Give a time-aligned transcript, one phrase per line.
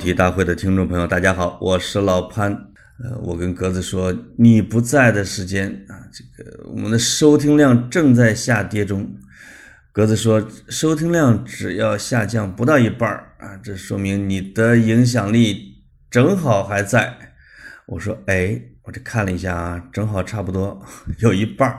[0.00, 2.50] 题大会的听众朋友，大家好，我是老潘。
[3.04, 9.06] 呃，我跟格子说，你不在的时间啊，这个我们的收听量正在下跌中。
[9.92, 17.14] 格子说，收听量只要下降不到一半啊，这说明你的影响力正好还在。
[17.84, 20.82] 我说，哎，我这看了一下啊，正好差不多
[21.18, 21.70] 有一半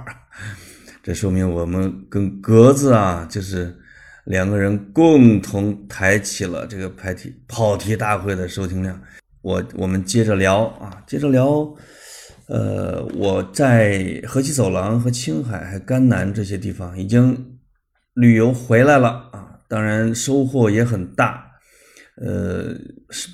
[1.02, 3.81] 这说明我们跟格子啊，就是。
[4.26, 9.02] 两个人共同抬起了这个排题跑题大会的收听量。
[9.42, 11.76] 我我们接着聊啊，接着聊。
[12.48, 17.60] 呃，我在河西走廊和青海、还甘南这些地方已经
[18.14, 21.50] 旅游回来了啊，当然收获也很大。
[22.18, 22.76] 呃，
[23.10, 23.30] 是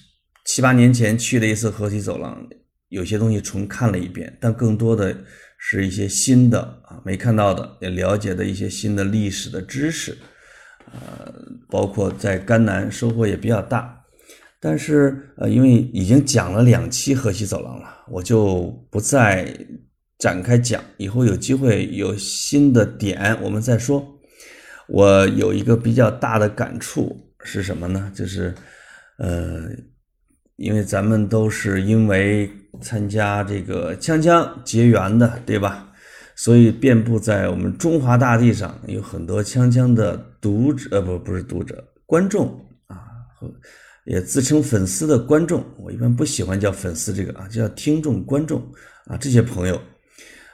[0.45, 2.47] 七八年前去的一次河西走廊，
[2.89, 5.17] 有些东西重看了一遍，但更多的
[5.57, 10.15] 是一些新的啊没看到的，也了解的一些新的历史的知识。
[11.01, 11.33] 呃，
[11.69, 14.03] 包括在甘南收获也比较大，
[14.59, 19.53] 但是呃，因为已经讲了两期河西走廊了，我就不再
[20.17, 20.81] 展开讲。
[20.97, 24.05] 以后有机会有新的点，我们再说。
[24.87, 28.11] 我有一个比较大的感触是什么呢？
[28.15, 28.55] 就是
[29.17, 29.63] 呃，
[30.55, 35.86] 因为咱们都是因为参加这个锵锵结缘的，对吧？
[36.39, 42.47] 所以，遍布在我们中华大地上有很多锵锵的读者，呃，不，不是读者，观众
[42.85, 42.95] 啊，
[43.35, 43.51] 和
[44.05, 45.65] 也自称粉丝的观众。
[45.79, 48.61] 我一般不喜欢叫粉丝这个啊，叫听众、观众
[49.05, 49.17] 啊。
[49.17, 49.81] 这些朋友，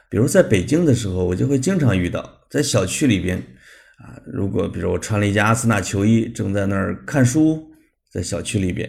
[0.08, 3.36] 比如在北京的时候，我就会经常遇到，在小区里边
[3.98, 7.62] 啊，如果比如我穿了一件阿森纳球衣，正在那儿看书，
[8.10, 8.88] 在小区里边，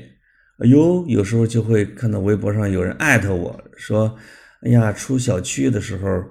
[0.59, 4.17] 哎呦，有时候就会看到微博上有人艾特我说
[4.63, 6.23] ：“哎呀，出小区的时候。”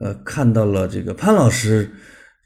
[0.00, 1.90] 呃，看到了这个潘老师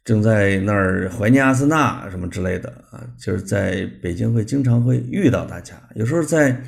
[0.05, 6.63] 正在那儿怀念阿森纳什么之类的啊，就是在北京会经常会遇到大家，有时候在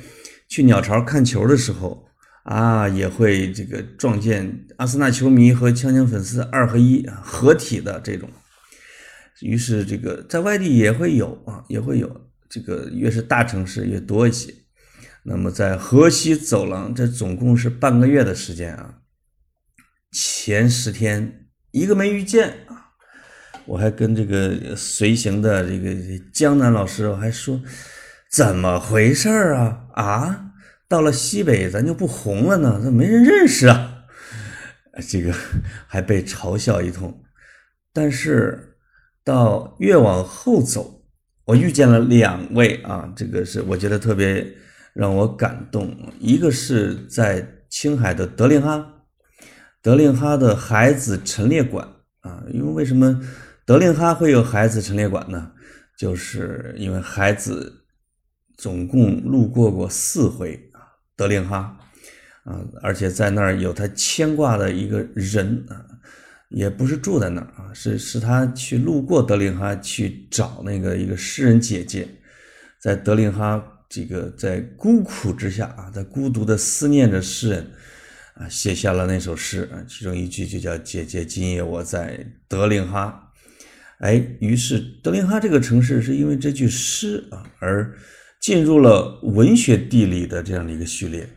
[0.47, 2.05] 去鸟巢看球的时候
[2.43, 8.29] 啊，也会这个撞见阿森纳球迷和枪枪粉丝二合一合体的这种，
[9.41, 14.53] 于是这个在外地也会有啊，也会有这个越是大城市越多一些。
[15.23, 18.95] 那么在河西走廊，这总共是半个月的时间啊。
[20.11, 22.93] 前十天一个没遇见啊，
[23.65, 25.95] 我还跟这个随行的这个
[26.33, 27.61] 江南老师我还说
[28.31, 30.51] 怎么回事啊啊，
[30.87, 32.81] 到了西北咱就不红了呢？
[32.83, 34.03] 这没人认识啊，
[35.07, 35.31] 这个
[35.87, 37.23] 还被嘲笑一通。
[37.93, 38.77] 但是
[39.23, 41.03] 到越往后走，
[41.45, 44.47] 我遇见了两位啊，这个是我觉得特别
[44.93, 46.11] 让我感动。
[46.19, 48.95] 一个是在青海的德令哈。
[49.81, 51.87] 德令哈的孩子陈列馆
[52.21, 53.21] 啊，因为为什么
[53.65, 55.51] 德令哈会有孩子陈列馆呢？
[55.97, 57.85] 就是因为孩子
[58.57, 60.79] 总共路过过四回啊，
[61.15, 61.77] 德令哈
[62.43, 65.85] 啊，而且在那儿有他牵挂的一个人啊，
[66.49, 72.07] 也不是住在那儿啊，是是他去路过德令哈去找那个一个诗人姐姐，
[72.81, 77.71] 在德令哈这个在孤苦之下啊，在孤独的思念着诗人。
[78.39, 83.33] 啊，写下了那首诗啊，其中一句就叫“姐姐，今夜我在德令哈”。
[83.99, 87.93] 哎，于是德令哈这个城市是因为这句诗啊而
[88.39, 91.27] 进入了文学地理的这样的一个序列。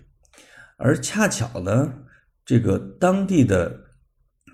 [0.76, 1.92] 而恰巧呢，
[2.44, 3.76] 这个当地的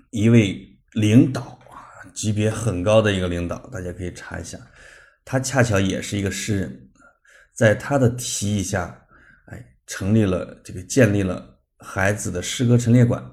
[0.09, 0.59] 一位
[0.93, 4.57] 领导啊，级别很高的一个领导，大家可以查一下，
[5.23, 6.89] 他恰巧也是一个诗人，
[7.53, 8.99] 在他的提议下，
[9.49, 11.58] 哎，成立了这个建立了。
[11.79, 13.23] 孩子的诗歌陈列馆，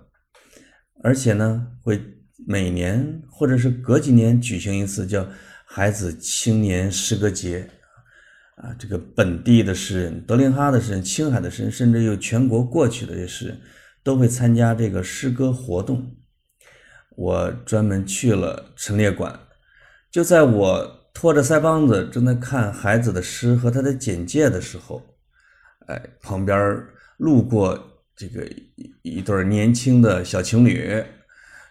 [1.03, 2.01] 而且呢，会
[2.47, 5.29] 每年或者是隔几年举行一次叫
[5.67, 7.69] “孩子青年诗歌节”，
[8.57, 13.61] 啊，这个本地的诗人、德令哈的诗人、青海的诗人，甚至有全国过去的这些诗人，
[14.05, 16.17] 都会参加这个诗歌活动。
[17.17, 19.41] 我专门去了陈列馆，
[20.09, 25.03] 就在我拖着腮帮子正在看孩子的诗和他的简介的时候，
[25.89, 26.81] 哎，旁边
[27.17, 27.93] 路过。
[28.17, 28.47] 这个
[28.77, 31.05] 一一对年轻的小情侣，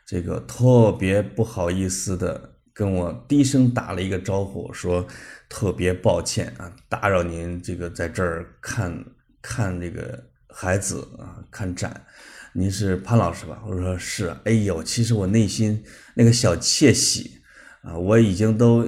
[0.05, 5.07] 这个特别不好意思的跟我低声打了一个招呼，说
[5.49, 9.03] 特别抱歉啊，打扰您这个在这儿看
[9.41, 12.05] 看这个孩子啊，看展。
[12.53, 13.63] 您是潘老师吧？
[13.67, 14.27] 我说是。
[14.43, 15.83] 哎呦，其实我内心
[16.13, 17.41] 那个小窃喜
[17.81, 18.87] 啊，我已经都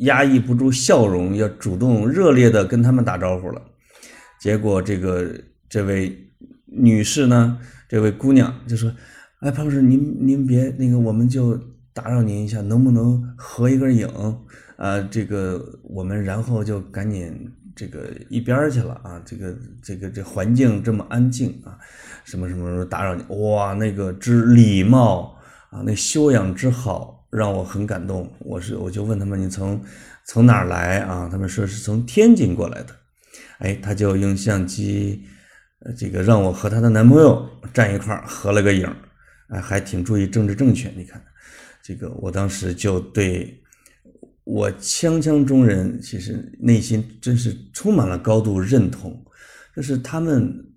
[0.00, 3.62] 压抑不住笑容，要主动热烈的跟他们打招呼了。
[4.38, 5.34] 结果这个
[5.70, 6.22] 这位。
[6.76, 7.58] 女士呢？
[7.88, 8.92] 这位姑娘就说
[9.40, 11.56] ：“哎，潘老师，您您别那个，我们就
[11.92, 14.08] 打扰您一下，能不能合一个影？
[14.76, 17.32] 啊，这个我们然后就赶紧
[17.74, 21.78] 这个一边去了啊，这个这个这环境这么安静啊，
[22.24, 25.38] 什么什么打扰你，哇，那个之礼貌
[25.70, 28.30] 啊，那修养之好，让我很感动。
[28.40, 29.80] 我是我就问他们，你从
[30.26, 31.28] 从哪儿来啊？
[31.30, 32.88] 他们说是从天津过来的。
[33.60, 35.22] 哎，他就用相机，
[35.80, 38.86] 呃，这个让我和她的男朋友站一块儿合了个影，
[39.48, 40.88] 哎，还挺注意政治正确。
[40.96, 41.22] 你看，
[41.82, 43.62] 这个我当时就对。
[44.44, 49.20] 我锵锵中人，其实内心真是充满了高度认同。
[49.74, 50.72] 就是他们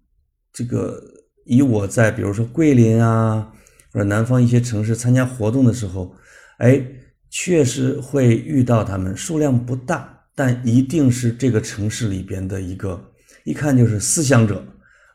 [0.51, 0.99] 这个，
[1.45, 3.53] 以我在比如说桂林啊，
[3.93, 6.15] 或者南方一些城市参加活动的时候，
[6.57, 6.83] 哎，
[7.29, 12.99] 确实会遇到他们，数量不大，但一定是这个城市里边的一个，
[13.43, 14.65] 一看就是思想者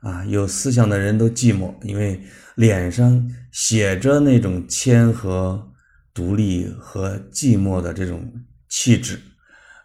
[0.05, 2.21] 啊，有思想的人都寂寞，因为
[2.55, 5.71] 脸上写着那种谦和。
[6.17, 8.33] 独立和寂寞的这种
[8.69, 9.17] 气质，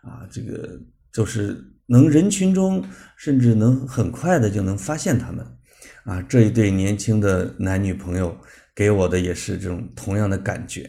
[0.04, 0.80] 啊，这个
[1.12, 1.58] 就是
[1.88, 2.86] 能人群中
[3.18, 5.44] 甚至能很快的就能发现他们，
[6.04, 8.38] 啊，这一对年轻的男女朋友
[8.76, 10.88] 给我的也是这种同样的感觉。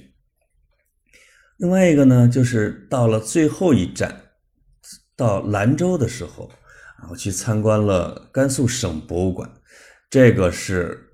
[1.56, 4.14] 另外一个呢，就是到了最后一站，
[5.16, 6.52] 到兰州的时候，
[7.08, 9.50] 我去参观了甘肃省博物馆，
[10.10, 11.06] 这个是。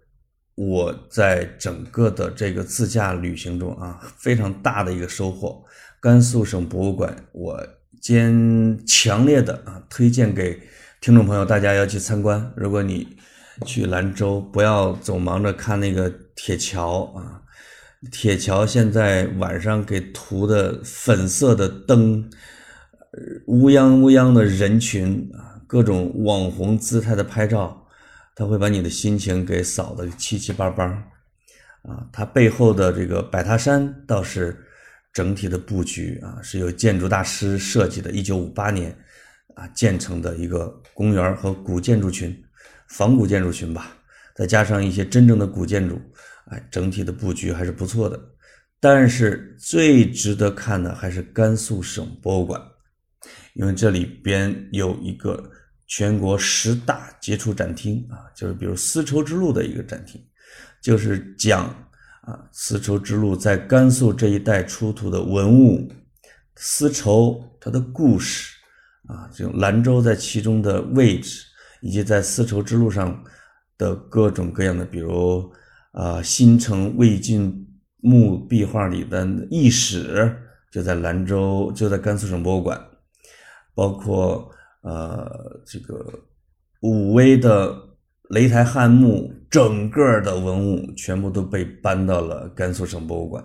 [0.58, 5.62] 我在整个的这个自驾旅行中啊，非常大的一个收获。
[6.00, 7.62] 甘肃省博物馆，我
[8.00, 10.58] 坚强烈的啊推荐给
[10.98, 12.50] 听众朋友，大家要去参观。
[12.56, 13.06] 如果你
[13.66, 17.42] 去兰州，不要总忙着看那个铁桥啊，
[18.10, 22.30] 铁桥现在晚上给涂的粉色的灯，
[23.48, 27.82] 乌泱乌泱的人群啊，各种网红姿态的拍照。
[28.38, 30.84] 他会把你的心情给扫得七七八八，
[31.80, 34.54] 啊，它背后的这个百塔山倒是
[35.10, 38.94] 整体的布局啊，是由建筑大师设计的，一九五八年
[39.54, 42.38] 啊建成的一个公园和古建筑群，
[42.90, 43.96] 仿古建筑群吧，
[44.34, 45.98] 再加上一些真正的古建筑，
[46.50, 48.20] 哎，整体的布局还是不错的。
[48.78, 52.60] 但是最值得看的还是甘肃省博物馆，
[53.56, 55.50] 因为这里边有一个。
[55.88, 60.20] 全国十大杰出展厅啊，就是比如丝绸之路的一个展厅，
[60.82, 61.66] 就是讲
[62.22, 65.88] 啊丝绸之路在甘肃这一带出土的文物，
[66.56, 68.52] 丝绸它的故事
[69.06, 71.44] 啊，这种兰州在其中的位置，
[71.80, 73.22] 以及在丝绸之路上
[73.78, 75.48] 的各种各样的，比如
[75.92, 77.64] 啊新城魏晋
[77.98, 80.36] 墓壁画里的异史，
[80.72, 82.84] 就在兰州，就在甘肃省博物馆，
[83.76, 84.50] 包括。
[84.82, 85.96] 呃，这个
[86.82, 87.74] 武威的
[88.30, 93.42] 擂台汉墓，整个的文物全部都被搬到了甘肃省博物馆，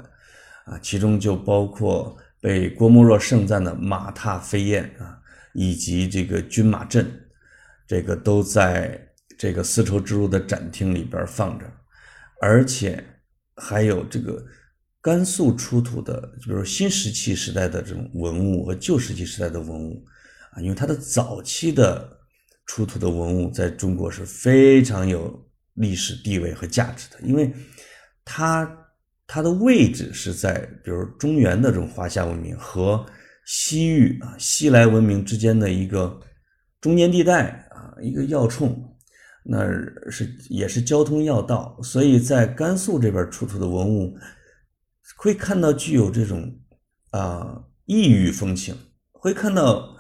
[0.65, 5.17] 啊，其中就包括被郭沫若盛赞的马踏飞燕啊，
[5.55, 7.11] 以及这个军马阵，
[7.87, 9.01] 这个都在
[9.35, 11.65] 这个丝绸之路的展厅里边放着，
[12.39, 13.03] 而且
[13.55, 14.45] 还有这个
[15.01, 20.05] 甘肃出土的，比如新石器时代的这种文物和旧石器时代的文物。
[20.51, 22.19] 啊，因为它的早期的
[22.65, 27.53] 出土的文物在中国是非常有历史地位和价值的，因为
[28.23, 28.69] 它
[29.25, 33.05] 它的位置是在比如中原的这种华夏文明和
[33.45, 36.19] 西域啊西来文明之间的一个
[36.79, 38.95] 中间地带啊一个要冲，
[39.43, 39.65] 那
[40.09, 44.17] 是也是交通要道，所以在甘肃这边出土的文物
[45.15, 46.53] 会看到具有这种
[47.11, 48.75] 啊异域风情，
[49.13, 49.97] 会看到。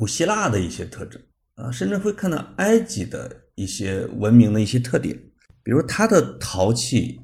[0.00, 1.20] 古希腊的一些特征
[1.56, 5.14] 啊，甚至会看到埃及的一些文明的一些特点，
[5.62, 7.20] 比如它的陶器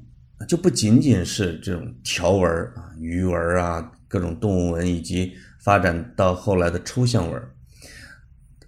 [0.47, 7.41] 就不仅仅是这种条纹啊、鱼纹啊、各种动物纹，以及发展到后来的抽象纹，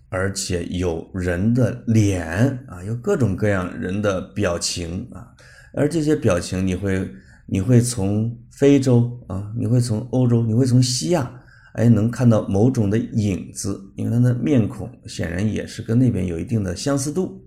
[0.10, 5.28] 而且有人的脸啊，有各种各样人的表情啊，
[5.76, 7.08] 而这些表情你会
[7.46, 11.32] 你会从非洲啊，你会从欧洲，你会从西亚。
[11.74, 17.44] 哎，能看到某种的影子，因为他的面孔显然也是跟那边有一定的相似度，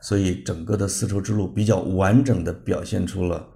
[0.00, 3.46] 所以整个的丝绸之路比较完整的表现出了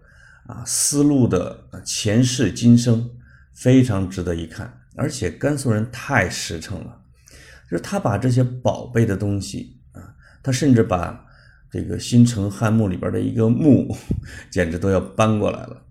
[0.47, 3.09] 啊丝路的前世今生，
[3.53, 4.81] 非常值得一看。
[4.97, 7.01] 而且甘肃人太实诚了，
[7.71, 11.25] 就是他把这些宝贝的东西啊，他甚至把
[11.71, 13.97] 这个新城汉墓里边的一个墓，
[14.51, 15.83] 简直都要搬过来了。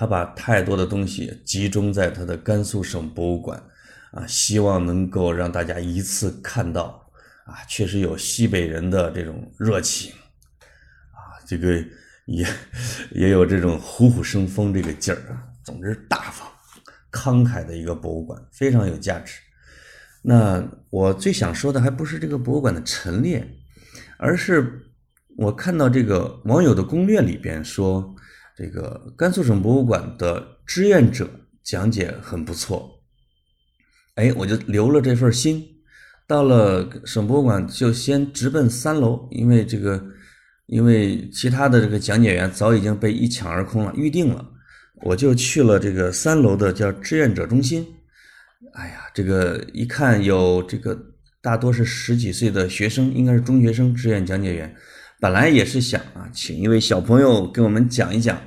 [0.00, 3.62] 他把太多的东西集中在他的甘肃省博物馆，
[4.12, 7.06] 啊，希望能够让大家一次看到，
[7.44, 10.10] 啊，确实有西北人的这种热情，
[11.10, 11.84] 啊，这个
[12.24, 12.46] 也
[13.10, 15.44] 也有这种虎虎生风这个劲儿啊。
[15.62, 16.48] 总之，大方、
[17.12, 19.38] 慷慨的一个博物馆，非常有价值。
[20.22, 23.46] 那我最想说的还不是这个博物馆的陈列，
[24.16, 24.80] 而是
[25.36, 28.16] 我看到这个网友的攻略里边说，
[28.60, 31.26] 这个甘肃省博物馆的志愿者
[31.64, 32.90] 讲解很不错。
[34.16, 35.66] 哎，我就留了这份心。
[36.26, 40.04] 到了省博物馆，就先直奔三楼，因为这个，
[40.66, 44.46] 因为其他的这个讲解员早已经被一抢而空了，预定了。
[45.04, 47.86] 我就去了这个三楼的叫志愿者中心。
[48.74, 50.94] 哎呀，这个一看有这个
[51.40, 54.76] 大多是十几岁的学生，应该是中学生志愿讲解员。
[55.18, 58.40] 本来也是想啊，请一位小朋友给我们讲一讲，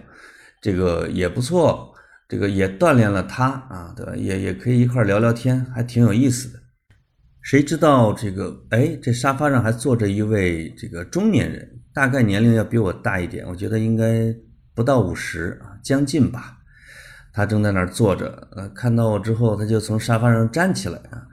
[0.63, 1.93] 这个也不错，
[2.29, 4.15] 这个也锻炼了他啊，对吧？
[4.15, 6.60] 也也可以一块聊聊天，还挺有意思的。
[7.41, 8.65] 谁知道这个？
[8.70, 14.34] 哎，这沙发上还坐着一位这个中年人，大概年龄要比我大一点，我觉得应该
[14.74, 16.60] 不到五十啊，将近吧。
[17.34, 21.27] 他正在那儿坐着，呃，看到我之后，他就从沙发上站起来啊，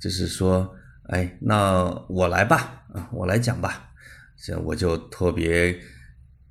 [0.00, 0.72] 就是说，
[1.08, 3.82] 哎，那我来吧，啊，我来讲吧。
[4.38, 5.76] 这我就特别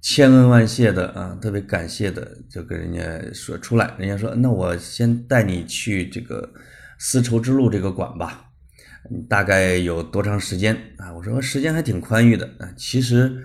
[0.05, 3.91] 千恩万谢的啊，特别感谢的，就跟人家说出来。
[3.97, 6.47] 人家说，那我先带你去这个
[6.99, 8.51] 丝绸之路这个馆吧。
[9.27, 11.11] 大概有多长时间啊？
[11.11, 12.69] 我说时间还挺宽裕的啊。
[12.77, 13.35] 其实，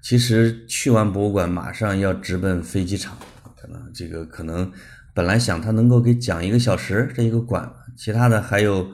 [0.00, 3.18] 其实去完博物馆马上要直奔飞机场，
[3.60, 4.70] 可能这个可能
[5.12, 8.88] 本来想他能够给讲一个小时这一个馆，其他的还有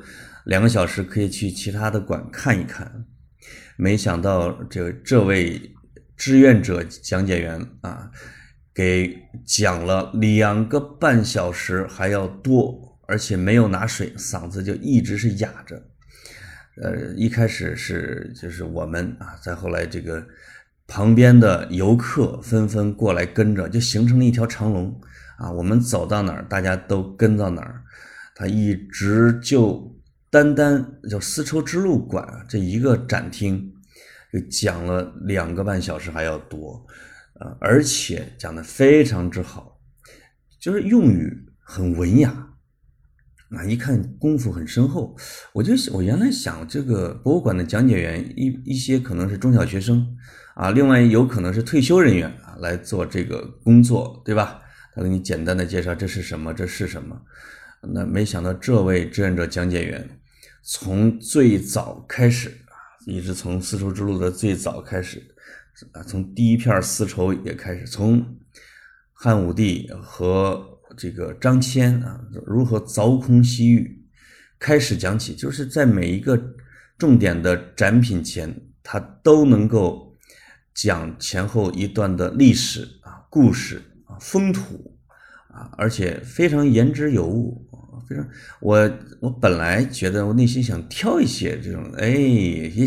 [0.47, 3.05] 两个小时可以去其他的馆看一看。
[3.77, 5.61] 没想到这这位
[6.21, 8.11] 志愿者讲解员啊，
[8.75, 15.83] 给讲了两个半小时还要多，而且没有拿水，嗓子就一直是哑着。
[16.83, 20.23] 呃，一开始是就是我们啊，再后来这个
[20.87, 24.95] 旁边的游客纷纷过来跟着，就形成了一条长龙
[25.39, 25.50] 啊。
[25.50, 27.83] 我们走到哪儿，大家都跟到哪儿。
[28.35, 29.99] 他一直就
[30.29, 33.73] 单单就丝绸之路馆这一个展厅，
[34.50, 36.84] 讲了两个半小时还要多
[37.40, 39.80] 啊，而且讲的非常之好，
[40.60, 42.49] 就是用语很文雅。
[43.50, 45.16] 啊，一看功夫很深厚，
[45.52, 50.06] 我就我原来想这个博物馆的讲解员一一些可能是中小学生
[50.54, 54.62] 啊，另外有可能是退休人员啊来做这个工作，对吧？
[54.94, 57.20] 他给你简单的介绍这是什么，这是什么。
[57.92, 60.20] 那没想到这位志愿者讲解员
[60.62, 62.56] 从最早开始，
[63.07, 65.23] 一直从丝绸之路的最早开始
[65.92, 68.25] 啊，从第一片丝绸也开始，从
[69.12, 70.66] 汉武帝和。
[70.97, 74.04] 这个张骞啊，如何凿空西域，
[74.59, 76.37] 开始讲起，就是在每一个
[76.99, 78.52] 重点的展品前，
[78.83, 80.19] 他都能够
[80.75, 84.92] 讲前后一段的历史啊、故事啊、风土
[85.49, 87.64] 啊，而且非常言之有物
[88.11, 88.29] 非常，
[88.61, 88.90] 我
[89.21, 92.85] 我本来觉得我内心想挑一些这种，哎，也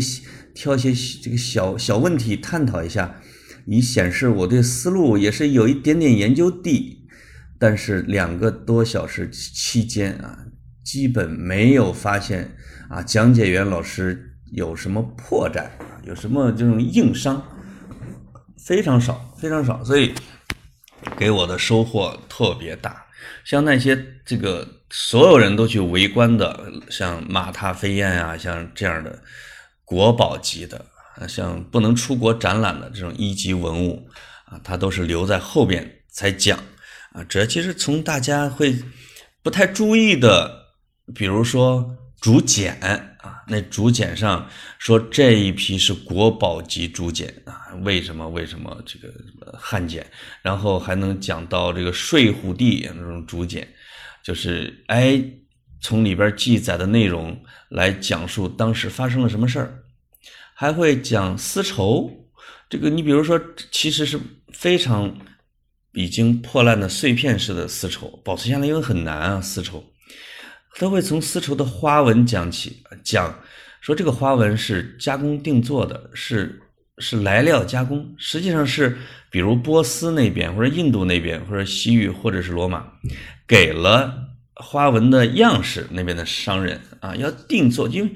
[0.54, 3.18] 挑一些这个小小问题探讨一下，
[3.64, 7.00] 以显示我对思路也是有一点点研究的。
[7.58, 10.38] 但是两个多小时期间啊，
[10.84, 12.54] 基本没有发现
[12.90, 15.68] 啊讲解员老师有什么破绽，
[16.04, 17.42] 有什么这种硬伤，
[18.62, 20.12] 非常少，非常少，所以
[21.16, 23.06] 给我的收获特别大。
[23.44, 29.20] 像那些这个所有人都去围观的，像马踏飞燕啊，像这样的
[29.84, 30.86] 国宝级的，
[31.26, 34.08] 像不能出国展览的这种一级文物
[34.44, 36.56] 啊，它都是留在后边才讲。
[37.10, 38.72] 啊，这其实从大家会
[39.42, 40.64] 不太注意的，
[41.12, 41.84] 比如说
[42.20, 42.74] 竹简
[43.18, 44.48] 啊，那竹简上
[44.78, 48.28] 说这一批是国宝级竹简啊，为什么？
[48.28, 49.12] 为什么这个
[49.58, 50.06] 汉简？
[50.40, 53.66] 然后还能讲到这个睡虎地那种竹简，
[54.24, 55.22] 就是哎，
[55.80, 59.84] 从里边记载的内容来讲述当时发生了什么事儿，
[60.54, 62.10] 还会讲丝绸，
[62.68, 63.40] 这个你比如说，
[63.70, 64.18] 其实是
[64.52, 65.16] 非常。
[65.96, 69.40] 已经破烂的碎片式的丝绸保存下来，因为很难啊。
[69.40, 69.80] 丝绸，
[70.74, 73.32] 他会从丝绸的花纹讲起，讲
[73.80, 76.60] 说这个花纹是加工定做的，是
[76.98, 78.96] 是来料加工，实际上是
[79.30, 82.84] 比如波斯那边或者印度那边或者西域或者是罗马，
[83.46, 88.12] 给了花纹的样式，那边的商人啊要定做，因为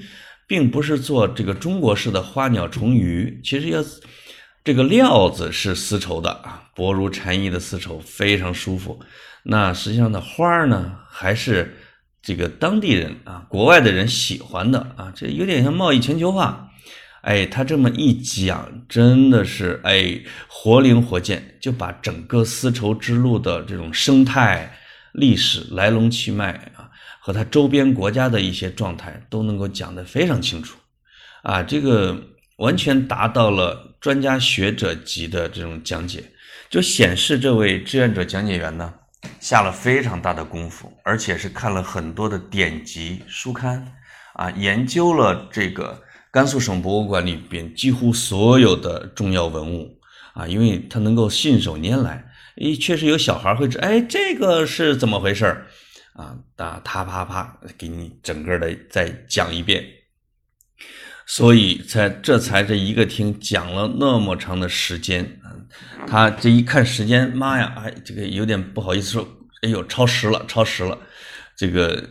[0.46, 3.84] 并不是做这个中国式的花鸟虫鱼，其实要。
[4.64, 9.00] 这个料子是丝绸的啊，薄如蝉翼的丝绸，非常舒服。
[9.44, 11.74] 那实际上的花儿呢，还是
[12.20, 16.67] 这个当地人啊，国外的人喜欢的啊，这有点像贸易全球化。
[17.22, 24.78] 哎，他这么一讲，真的是哎活灵活现，就把整个丝绸之路的这种生态、
[25.12, 26.88] 历史、来龙去脉啊，
[27.20, 30.78] 和他周边国家的一些状态都能够讲得非常清楚，
[31.42, 32.16] 啊，这个
[32.58, 36.22] 完全达到了专家学者级的这种讲解，
[36.70, 38.94] 就显示这位志愿者讲解员呢
[39.40, 43.84] 下了非常大的功夫，而且是看了很多的典籍书刊，
[44.34, 49.98] 啊，研究了这个甘肃省博物馆里边几乎所有的重要文物，
[50.34, 52.24] 啊，因为他能够信手拈来。
[52.56, 55.66] 诶，确实有小孩会知，哎，这个是怎么回事儿
[56.14, 56.36] 啊？
[56.56, 59.84] 哒，他啪啪给你整个的再讲一遍，
[61.24, 65.40] 所以才这才这一个厅讲了那么长的时间
[66.06, 69.28] 他这一看时间，妈呀，哎，这个有点不好意思说，
[69.62, 70.98] 哎呦，超时了，超时了。
[71.56, 72.02] 这个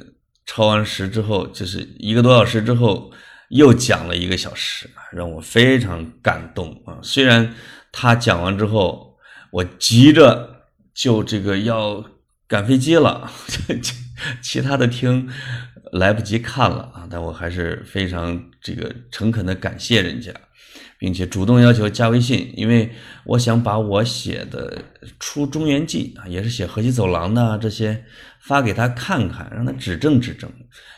[0.46, 3.12] 超完时之后，就是一个多小时之后，
[3.50, 7.00] 又讲了一个小时，让我非常感动啊。
[7.02, 7.54] 虽然
[7.92, 9.06] 他讲完之后。
[9.50, 12.04] 我急着就这个要
[12.50, 13.32] 赶飞机了，
[14.44, 15.30] 其他的听
[15.94, 20.34] 来不及看了啊，但我还是非常这个诚恳的感谢人家，
[21.00, 22.92] 并且主动要求加微信，因为
[23.24, 24.84] 我想把我写的
[25.18, 28.04] 《出中原记》啊，也是写河西走廊的这些
[28.48, 30.50] 发给他看看，让他指正指正，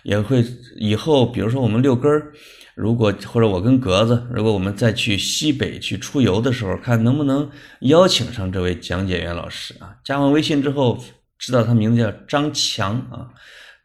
[0.04, 0.46] 也会
[0.78, 2.32] 以后比如说我们六根儿。
[2.76, 7.50] 如果或者我跟格子，如果我们再去西北去出游的时候，看能不能
[7.82, 9.94] 邀请上这位讲解员老师啊？
[10.02, 10.98] 加完微信之后，
[11.38, 13.28] 知道他名字叫张强啊，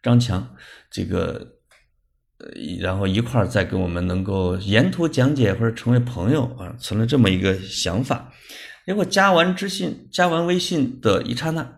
[0.01, 0.49] 张强，
[0.93, 1.45] 这个
[2.39, 2.47] 呃，
[2.79, 8.33] 然后一块儿再跟我们能够沿途讲解或者成为朋友啊，存了这么一个想法。
[8.87, 11.69] 结果加完知信，加完微信的一刹那，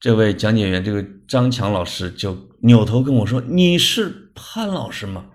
[0.00, 5.26] 这位讲解员这个张强老师就扭头跟我说：“你是潘老师吗？”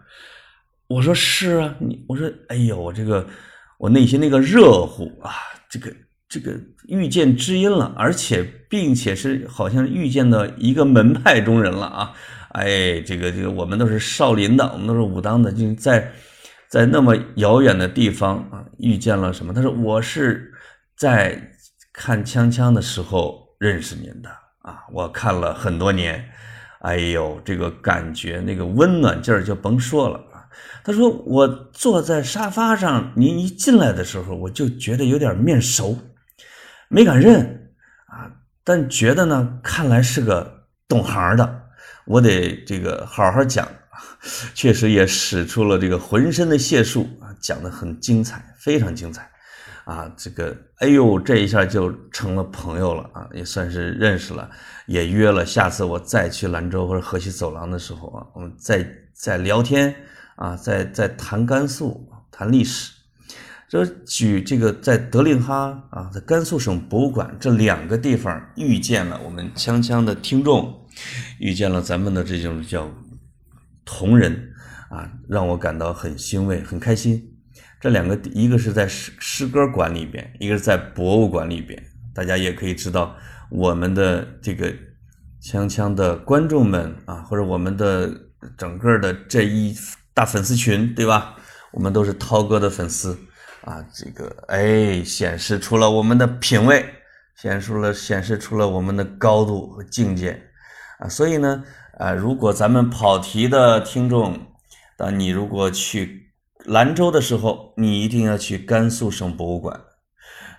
[0.87, 3.27] 我说是啊，你我说哎呦，我这个
[3.77, 5.31] 我内心那个热乎啊，
[5.69, 5.91] 这个
[6.27, 12.13] 这个遇见知音了，而且并且是好像遇见的一个门派中人了啊！
[12.49, 16.11] 哎，这个这个我们都是少林的，我们都是武当的，就在
[16.69, 19.53] 在那么遥远的地方啊，遇见了什么？
[19.53, 20.51] 他说我是
[20.97, 21.51] 在
[21.93, 24.29] 看锵锵的时候认识您的
[24.65, 26.27] 啊，我看了很多年，
[26.79, 30.41] 哎呦，这个感觉那个温暖劲儿就甭说了啊。
[30.83, 35.95] 他说：“我坐在沙发上，您一进来的时候，我就觉得有点面熟，
[36.87, 37.71] 没敢认
[38.07, 38.25] 啊，
[38.63, 41.61] 但觉得呢，看来是个懂行的，
[42.05, 43.67] 我得这个好好讲。
[44.55, 49.29] 确实也使出了这个浑身的解数啊，讲的很精彩，非常精彩
[49.85, 50.13] 啊。
[50.17, 54.49] 这个，哎呦，这一下就成了朋友了啊，也算是认识了，
[54.85, 59.95] 也约了下次我再去兰州或者河西走廊的时候啊，我们再再聊天。”
[60.35, 62.91] 啊，在在谈甘肃，谈历史，
[63.69, 70.85] 就举这个在德令哈啊，在甘肃省博物馆这两个地方遇见了我们锵锵的听众，
[71.39, 72.91] 遇见了咱们的这种叫
[73.85, 74.51] 同仁
[74.89, 77.34] 啊，让我感到很欣慰，很开心。
[77.79, 81.81] 这两个一个是在诗诗歌馆里边，一个是在博物馆里边，
[82.13, 83.15] 大家也可以知道
[83.49, 84.73] 我们的这个
[85.41, 88.09] 锵锵的观众们啊，或者我们的
[88.57, 89.75] 整个的这一。
[90.15, 91.35] 大粉丝群，对吧？
[91.73, 93.19] 我们都是涛哥的粉丝
[93.65, 96.85] 啊，这个哎，显示出了我们的品味，
[97.35, 100.41] 显示了显示出了我们的高度和境界
[100.99, 101.09] 啊。
[101.09, 101.61] 所以呢，
[101.97, 104.39] 啊，如果咱们跑题的听众，
[104.95, 106.24] 当你如果去
[106.65, 109.79] 兰州的时候，你一定要去甘肃省博物馆；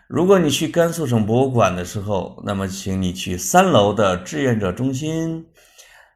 [0.09, 5.47] 如果你去甘肃省博物馆的时候，那么请你去三楼的志愿者中心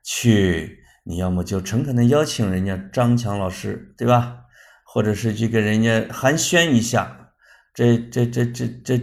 [0.05, 0.79] 去。
[1.03, 4.37] 你要么就诚恳的邀请人家张强老师，对吧？
[4.85, 7.31] 或者是去跟人家寒暄一下，
[7.73, 9.01] 这这这这这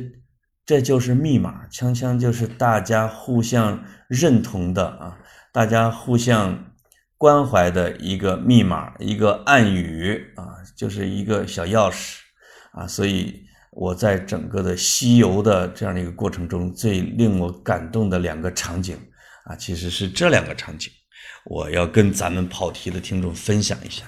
[0.65, 5.17] 这就是密码，锵锵就是大家互相认同的啊，
[5.51, 6.71] 大家互相
[7.17, 12.19] 关怀的一个密码，一个暗语啊，就是一个小钥匙
[12.71, 12.87] 啊。
[12.87, 18.97] 所以我在整个的西游的这样的一个过程中，最令我感动的两个场景
[19.43, 20.89] 啊，其实是这两个场景。
[21.45, 24.05] 我要跟咱们跑题的听众分享一下，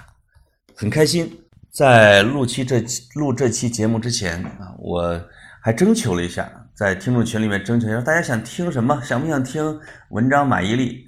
[0.76, 1.30] 很开心。
[1.72, 2.84] 在录期这
[3.16, 5.22] 录这期节目之前啊，我
[5.62, 9.00] 还征求了一下，在听众群里面征求一下，大家想听什么？
[9.04, 9.80] 想不想听
[10.10, 11.06] 文章马伊琍？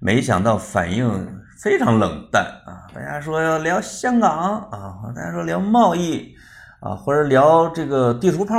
[0.00, 1.08] 没想到反应
[1.60, 2.77] 非常冷淡啊！
[2.98, 6.34] 大家说要聊香港啊，大家说聊贸易
[6.80, 8.56] 啊，或者聊这个地图炮。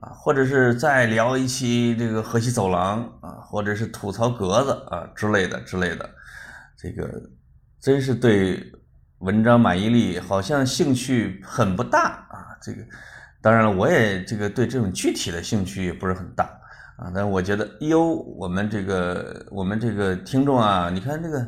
[0.00, 6.10] 啊，或者是再聊一期这个河西走廊啊，或者是吐槽格子啊之类的之类的，
[6.76, 7.08] 这个
[7.78, 8.60] 真是对
[9.18, 12.58] 文章满意力好像兴趣很不大啊。
[12.60, 12.82] 这个
[13.40, 16.46] 当然了，我也这个对这种具体的兴趣也不是很大
[16.96, 17.12] 啊。
[17.14, 18.02] 但我觉得，哟，
[18.36, 21.46] 我们这个我们这个听众啊，你看这个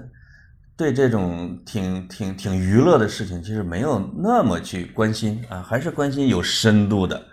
[0.76, 7.24] 对这种挺挺挺娱乐的事情，其实没有那么去关心啊，还是关心有深度的、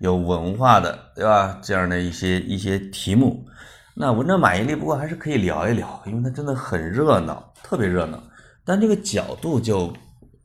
[0.00, 1.60] 有文化的，对吧？
[1.62, 3.46] 这样的一些一些题目。
[3.94, 8.22] 那文章满意率不过还是可以聊一聊，因为它真的很热闹，特别热闹。
[8.64, 9.92] 但这个角度就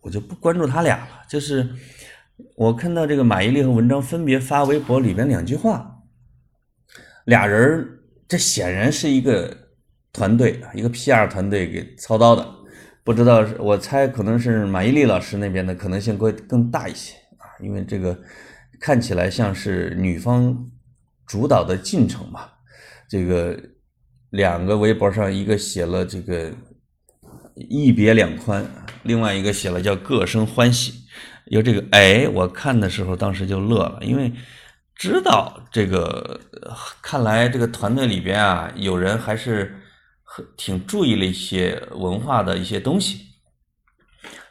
[0.02, 1.68] 我就不关注他俩了，就是
[2.56, 5.98] 我看到这个马伊琍和文章分别发微博里边两句话，
[7.26, 7.88] 俩人
[8.28, 9.56] 这显然是一个
[10.14, 12.48] 团队，一个 PR 团队给操刀的，
[13.04, 18.18] 不知道我猜可能是马伊琍老师那边的可能性会更大一些啊，因为这个
[18.80, 20.70] 看起来像是女方
[21.26, 22.48] 主导的进程嘛。
[23.10, 23.60] 这个
[24.30, 26.52] 两个微博上，一个写了这个
[27.56, 28.66] 一别两宽，
[29.04, 31.04] 另外一个写了叫各生欢喜。
[31.48, 34.32] 有这个哎，我看的时候当时就乐了，因为
[34.96, 36.40] 知道这个，
[37.02, 39.76] 看来这个团队里边啊，有人还是
[40.58, 43.28] 挺注意了一些文化的一些东西。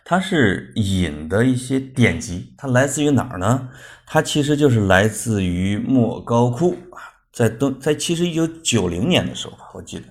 [0.04, 3.68] 它是引的一些典籍，它来自于哪儿呢？
[4.06, 7.00] 它其实就是来自于莫高窟啊。
[7.32, 10.04] 在东，在其实一九九零年的时候吧，我记得，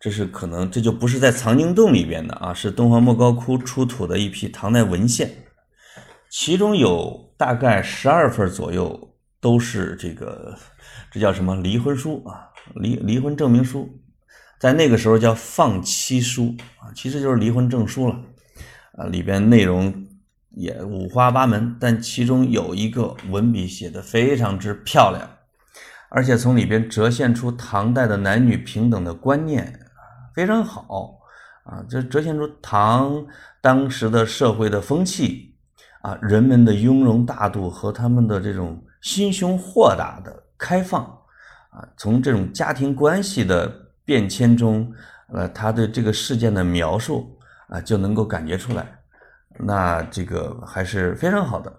[0.00, 5.30] 这是可能这就不是在藏经洞里边的啊，是敦煌莫高窟出土的一批唐代文献，
[6.28, 10.58] 其中有大概十二份左右都是这个，
[11.12, 13.88] 这叫什么离婚书啊，离离婚证明书，
[14.58, 18.16] 在那个时候叫放妻书啊，其实就是离婚证书了
[18.96, 20.06] 啊，里边内容
[20.50, 25.28] 也五花八门，但其中有一个文笔写的非常之漂亮。
[26.08, 29.78] 而且从里边折现出唐代的男女平等的观念
[30.34, 31.18] 非常好
[31.64, 31.84] 啊！
[31.88, 33.26] 这折现出唐
[33.60, 35.56] 当时的社会的风气
[36.02, 41.02] 啊，人们的雍容大度和他们的这种心胸豁达的开放
[41.70, 43.68] 啊，从这种家庭关系的
[44.06, 44.90] 变迁中，
[45.34, 47.38] 呃，他对这个事件的描述
[47.68, 48.86] 啊，就能够感觉出来。
[49.58, 51.70] 那这个还是非常好的，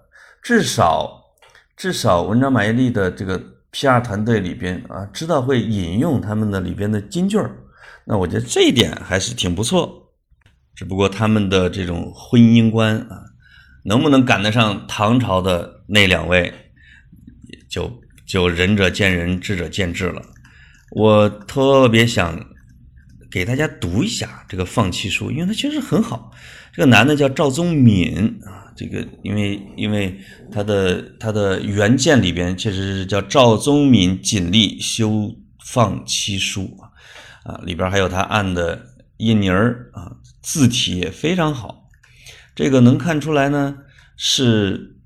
[0.44, 1.20] 至少
[1.76, 3.42] 至少文章满意力的这个。
[3.70, 4.00] P.R.
[4.00, 7.52] 团队里边啊，知道会引用他们的里边的金句儿，
[8.06, 10.14] 那我觉得这一点还是挺不错。
[10.74, 13.22] 只不过他们的这种婚姻观啊，
[13.84, 16.52] 能不能赶得上唐朝的那两位，
[17.70, 17.92] 就
[18.26, 20.22] 就仁者见仁，智者见智了。
[20.92, 22.46] 我特别想
[23.30, 26.32] 给大家读一下这个放弃书，因为它确实很好。
[26.74, 28.66] 这个男的叫赵宗敏啊。
[28.78, 30.16] 这个，因为因为
[30.52, 36.94] 他的他的原件里边确实是叫赵宗敏锦隶修放七书啊，
[37.52, 38.80] 啊里边还有他按的
[39.18, 41.90] 印泥儿啊，字体也非常好。
[42.54, 43.78] 这个能看出来呢，
[44.16, 45.00] 是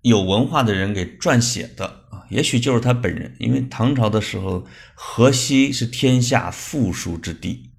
[0.00, 1.99] 有文化的人给撰写的，
[2.30, 3.34] 也许就是他本人。
[3.38, 7.70] 因为唐朝的时候，河西是天下富庶之地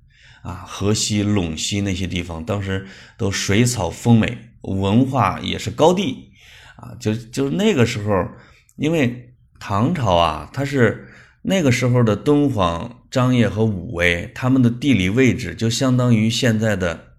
[0.44, 2.88] 啊，河西、陇西那些地方当时
[3.18, 4.38] 都水草丰美。
[4.62, 6.32] 文化也是高地
[6.76, 8.28] 啊，就就那个时候，
[8.76, 11.08] 因为唐朝啊，它是
[11.42, 17.16] 那个时候的敦煌、张掖和武威，他们的地理位置就相当于现在的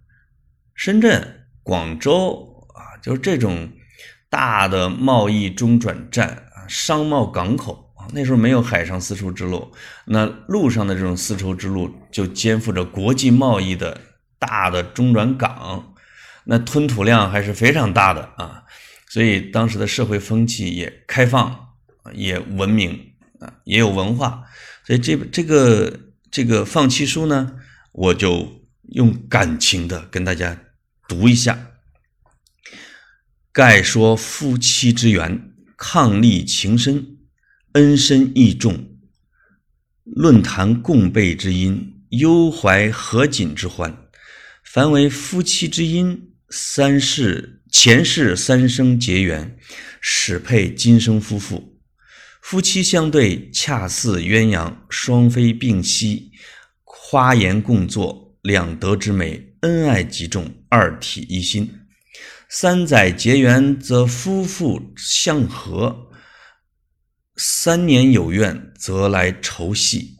[0.76, 3.72] 深圳、广州啊，就是这种
[4.30, 8.08] 大的贸易中转站，商贸港口啊。
[8.14, 9.70] 那时候没有海上丝绸之路，
[10.06, 14.00] 那路上的这种丝绸之路就肩负着国际贸易的
[14.38, 15.94] 大的中转港。
[16.44, 18.64] 那吞吐量还是非常大的啊，
[19.08, 21.68] 所以当时的社会风气也开放，
[22.12, 24.42] 也文明啊，也有文化，
[24.84, 26.00] 所以这这个
[26.32, 27.52] 这个放弃书呢，
[27.92, 30.58] 我就用感情的跟大家
[31.06, 31.68] 读一下。
[33.52, 35.51] 盖说夫妻之缘，
[35.82, 37.18] 伉俪情深，
[37.72, 38.86] 恩深义重，
[40.04, 44.06] 论坛共备之音，忧怀合锦之欢，
[44.62, 46.28] 凡为夫妻之音。
[46.48, 49.58] 三世前世三生结缘，
[50.00, 51.80] 始配今生夫妇。
[52.40, 56.30] 夫妻相对，恰似鸳鸯双飞并栖，
[56.84, 61.81] 花颜共作，两德之美，恩爱极重，二体一心。
[62.54, 66.10] 三载结缘，则夫妇相和；
[67.34, 70.18] 三年有怨，则来酬戏。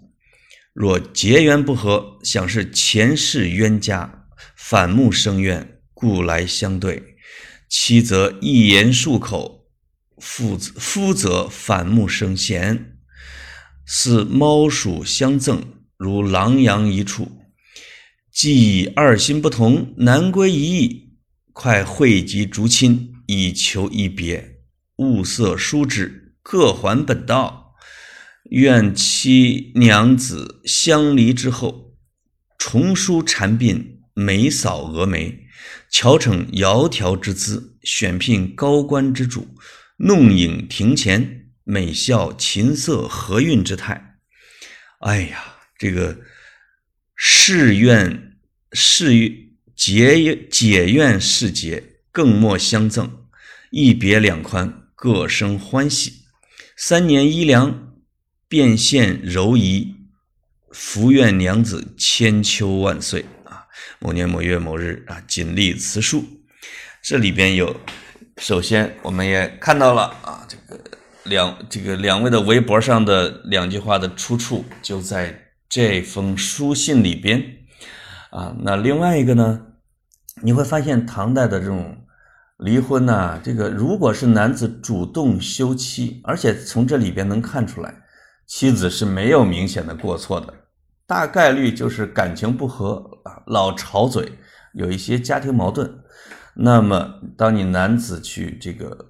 [0.72, 4.24] 若结缘不和，想是前世冤家，
[4.56, 5.82] 反目生怨。
[5.92, 7.16] 故来相对，
[7.68, 9.66] 妻则一言数口，
[10.16, 12.96] 夫夫则反目生嫌，
[13.84, 15.62] 似猫鼠相赠，
[15.98, 17.30] 如狼羊一处。
[18.32, 21.11] 既二心不同，难归一意，
[21.52, 24.60] 快汇集竹亲，以求一别。
[24.96, 27.74] 物色疏之，各还本道。
[28.50, 31.94] 愿妻娘子相离之后，
[32.58, 35.46] 重梳蝉鬓，眉扫蛾眉，
[35.90, 39.54] 巧逞窈窕之姿，选聘高官之主，
[39.98, 44.16] 弄影庭前，美笑琴瑟和韵之态。
[45.00, 46.20] 哎呀，这个
[47.14, 48.38] 誓愿
[48.72, 49.14] 誓
[49.84, 53.10] 结解愿誓结，更莫相赠，
[53.72, 56.22] 一别两宽，各生欢喜。
[56.76, 57.92] 三年衣凉，
[58.46, 59.96] 便现柔仪，
[60.70, 63.66] 福愿娘子千秋万岁啊！
[63.98, 66.24] 某年某月某日啊，锦历辞书。
[67.02, 67.74] 这里边有，
[68.36, 70.80] 首先我们也看到了啊，这个。
[71.24, 77.40] 两这个两位的微博上的两句话的出处就在这封书信里边
[78.30, 78.56] 啊。
[78.62, 79.66] 那另外一个呢，
[80.42, 81.96] 你会发现唐代的这种
[82.58, 88.02] 离婚呢，这个如果是男子主动休妻，而且从这里边能看出来，
[88.46, 90.52] 妻子是没有明显的过错的，
[91.06, 94.32] 大概率就是感情不和啊，老吵嘴，
[94.74, 95.90] 有一些家庭矛盾。
[96.54, 99.08] 那么，当你男子去这个。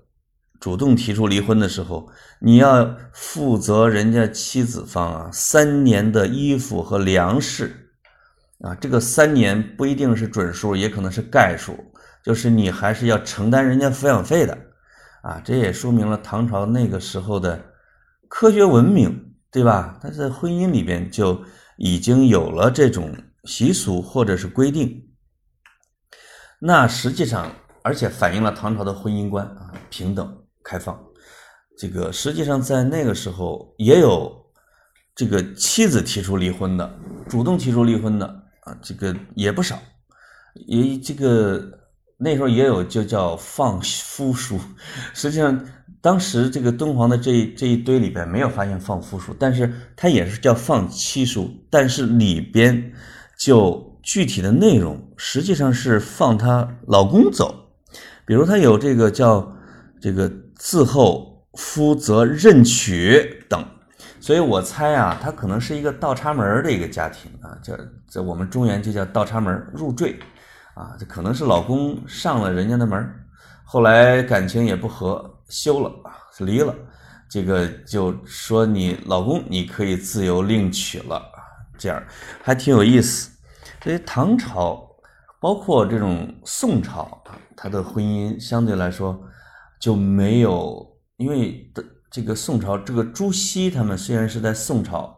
[0.60, 7.81] 主动提出离婚的时候，你要负责人家妻子方啊三年的衣服和粮食
[8.62, 11.76] 啊，这个三年不一定是准数，也可能是概数，
[12.24, 14.56] 就是你还是要承担人家抚养费的
[15.22, 15.40] 啊。
[15.44, 17.60] 这也说明了唐朝那个时候的
[18.28, 19.98] 科学文明，对吧？
[20.00, 21.44] 他在婚姻里边就
[21.76, 25.10] 已经有了这种习俗或者是规定，
[26.60, 27.50] 那实际上
[27.82, 30.38] 而且反映了唐朝的婚姻观啊平等。
[30.64, 30.96] 开放，
[31.76, 34.32] 这个实际上在那个时候也有
[35.12, 39.78] 这个妻子提出离婚的，主动提出离婚的啊，这个也不少，
[40.66, 41.78] 也这个
[42.18, 44.58] 那时候也有就叫放夫书。
[45.14, 45.64] 实际上
[46.00, 52.92] 当时这个敦煌的这这一堆里边没有发现放夫书，但是它也是叫放妻书，但是里边
[53.38, 57.72] 就具体的内容实际上是放她老公走，
[58.26, 59.56] 比如他有这个叫
[60.00, 60.30] 这个。
[60.54, 63.66] 自后夫则任娶等，
[64.20, 67.76] 所以我猜啊，他可能是一个倒插门的一个家庭啊，叫
[68.12, 70.18] 在我们中原就叫倒插门入赘
[70.74, 73.10] 啊，这可能是老公上了人家的门，
[73.64, 75.90] 后来感情也不和，休了，
[76.40, 76.74] 离了，
[77.30, 81.22] 这个就说你老公你可以自由另娶了，
[81.78, 82.02] 这样
[82.42, 83.30] 还挺有意思。
[83.82, 84.86] 所以唐朝
[85.40, 87.22] 包括这种宋朝，
[87.56, 89.18] 他的婚姻相对来说。
[89.80, 95.12] 就没有，因为的这个宋朝，这个朱熹他们虽然是在宋朝，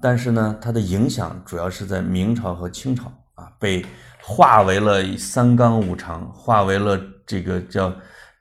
[0.00, 3.84] 但是呢，它的影响主要是在明朝和清朝啊，被
[4.22, 7.92] 化为了三纲五常，化为了这个叫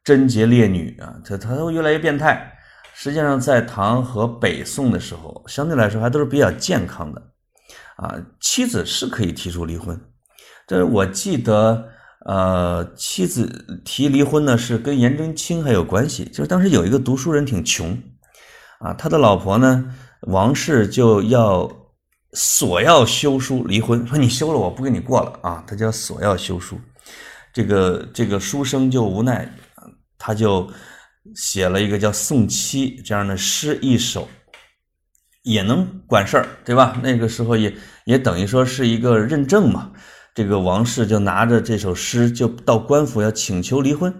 [0.03, 2.51] 贞洁烈女啊，它它会越来越变态。
[2.93, 7.21] 实际上，在唐和北宋的时候，相对来说还都是比较健康的
[7.97, 9.99] 啊，妻子是可以提出离婚，
[10.67, 11.89] 这是我记得。
[12.25, 16.25] 呃，妻子提离婚呢，是跟颜真卿还有关系。
[16.25, 17.97] 就是当时有一个读书人挺穷，
[18.79, 19.85] 啊，他的老婆呢，
[20.21, 21.69] 王氏就要
[22.33, 26.79] 索要休书离婚，说你休了我不跟你过了啊，他叫索要休书。
[27.53, 29.51] 这个这个书生就无奈，
[30.17, 30.69] 他就
[31.35, 34.27] 写了一个叫《送妻》这样的诗一首，
[35.43, 36.99] 也能管事儿，对吧？
[37.01, 37.73] 那个时候也
[38.05, 39.91] 也等于说是一个认证嘛。
[40.35, 44.13] 这个王氏就拿着这首诗，就到官府要请求离婚。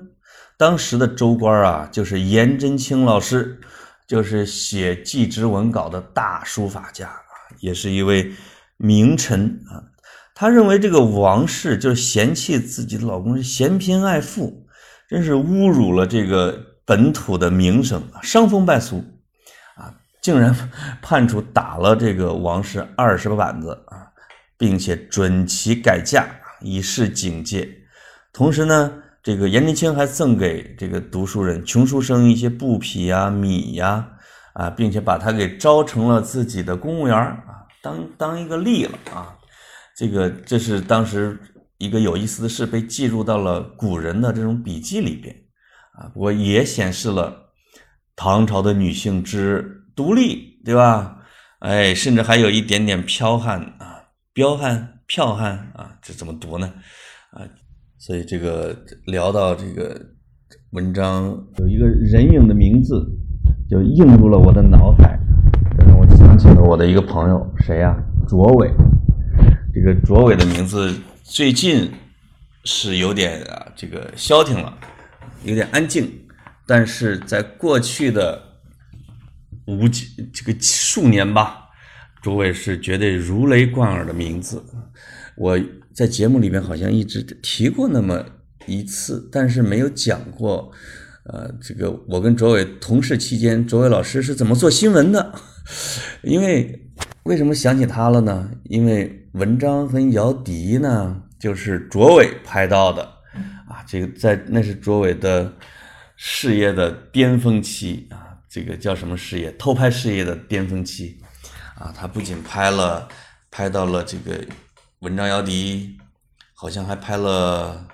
[0.58, 3.62] 当时的州官啊，就是颜真卿老师，
[4.10, 7.22] 就是写祭侄文稿的大书法家啊，
[7.60, 8.34] 也是一位
[8.76, 9.86] 名臣啊。
[10.34, 14.66] 他认为这个王氏就是嫌弃自己的老公是嫌贫爱富，
[15.08, 19.04] 真是侮辱了这个本土的名声，伤风败俗
[19.76, 19.94] 啊！
[20.24, 20.56] 竟然
[21.04, 24.08] 判处打了这个王氏二十个板子啊！
[24.58, 26.28] 并且准其改嫁，
[26.62, 27.70] 以示警戒。
[28.34, 34.10] 同时呢，这个颜真卿还赠给这个读书人、穷书生一些布匹呀、米呀，
[34.54, 39.36] 啊，并且把他给招成了自己的公务员啊，当当一个吏了啊。
[39.96, 41.38] 这个这是当时
[41.78, 45.36] 一个有意思的事，被记录到了古人的这种笔记里边
[45.92, 46.08] 啊。
[46.14, 47.52] 不过也显示了
[48.16, 51.18] 唐朝的女性之独立，对吧？
[51.60, 53.98] 哎，甚至还有一点点剽悍啊。
[54.32, 56.72] 彪悍、剽悍啊，这怎么读呢？
[57.32, 57.44] 啊，
[58.00, 58.74] 所以这个
[59.08, 59.94] 聊到这个
[60.70, 63.06] 文章，有一个人影的名字
[63.70, 65.20] 就映入了我的脑海，
[65.86, 67.94] 让我想起了我的一个朋友，谁呀？
[68.26, 68.72] 卓伟。
[69.74, 71.92] 这个卓伟的名字最近
[72.64, 74.78] 是有点啊，这个消停了，
[75.44, 76.10] 有点安静，
[76.66, 78.42] 但是在过去的
[79.66, 81.68] 五几这个数年吧，
[82.22, 84.64] 卓伟是绝对如雷贯耳的名字。
[85.36, 85.60] 我
[86.00, 88.26] 在节目里面好像一直提过那么
[88.68, 90.72] 一次，但是没有讲过。
[91.26, 95.34] 呃，这个我跟卓伟同事期间，卓伟老师是怎么做新闻的？
[96.24, 96.90] 因为
[97.24, 98.50] 为什么想起他了呢？
[98.64, 103.04] 因为文章和姚笛呢，就是卓伟拍到的
[103.68, 103.84] 啊。
[103.86, 105.54] 这个在那是卓伟的
[106.16, 109.52] 事业的巅峰期啊，这个叫什么事业？
[109.60, 111.18] 偷拍事业的巅峰期
[111.78, 111.94] 啊。
[111.94, 113.06] 他不仅拍了，
[113.52, 114.40] 拍到了这个
[115.00, 115.98] 文章姚笛，
[116.54, 117.88] 好像还拍了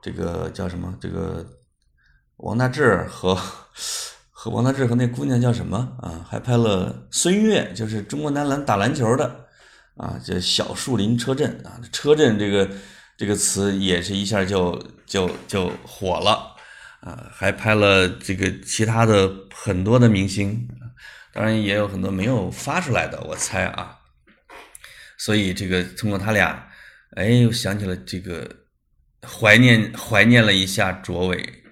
[0.00, 0.94] 这个叫什么？
[0.98, 1.44] 这个。
[2.38, 3.34] 王大治和
[4.30, 6.24] 和王大治和那姑娘叫什么啊？
[6.26, 9.46] 还拍了孙悦，就是中国男篮打篮球的
[9.96, 12.70] 啊，叫小树林车震啊，车震这个
[13.18, 16.54] 这个词也是一下就就就火了
[17.00, 20.68] 啊，还拍了这个其他的很多的明星，
[21.32, 23.95] 当然也有很多没有发出来的，我猜啊，
[25.18, 26.68] 所以这个通过他俩，
[27.12, 28.48] 哎，又想起了这个
[29.22, 31.62] 怀念怀念了一下卓伟。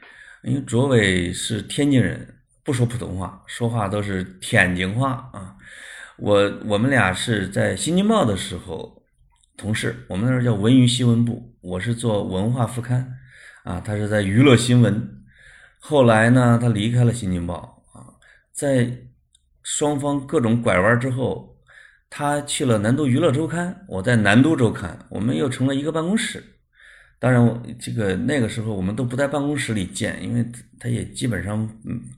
[0.42, 5.57] 因为卓伟是天津人，不说普通话，说话都是天津话啊。
[6.18, 9.02] 我我们俩是在《新京报》的时候
[9.57, 13.11] 同事，我们那时候叫文娱新闻部，我是做文化副刊
[13.64, 15.24] 啊，他是在娱乐新闻。
[15.78, 18.14] 后来呢，他离开了《新京报》啊，
[18.52, 18.90] 在
[19.62, 21.53] 双方各种拐弯之后，
[22.16, 26.40] 他去了南都娱乐周刊，我在南都周刊，我们又成了一个办公室。
[27.18, 30.46] 当然，我这个那个时候我们都不在办公室里见，因为
[30.79, 31.68] 他也基本上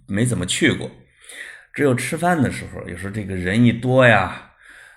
[0.06, 0.90] 没怎么去过，
[1.72, 4.50] 只有吃饭的时候，有时候这个人一多呀，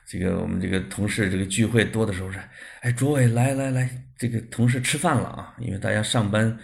[0.05, 2.37] 这个我们这个同事这个聚会多的时候是，
[2.81, 6.59] 哎，卓伟来来来，这个同事吃饭了啊，因为大家上班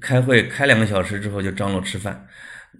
[0.00, 2.26] 开会开两个小时之后就张罗吃饭，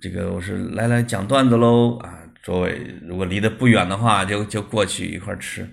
[0.00, 5.68] 这个我是来来讲段子喽啊，诸位如果离得不远的话，就就过去一块吃，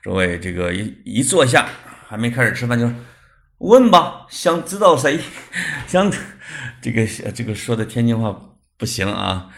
[0.00, 1.68] 诸位这个一一坐下，
[2.08, 2.90] 还没开始吃饭就。
[3.58, 5.20] 问吧，想知道谁？
[5.86, 6.10] 想
[6.80, 8.34] 这个这个说的天津话
[8.78, 9.50] 不行啊。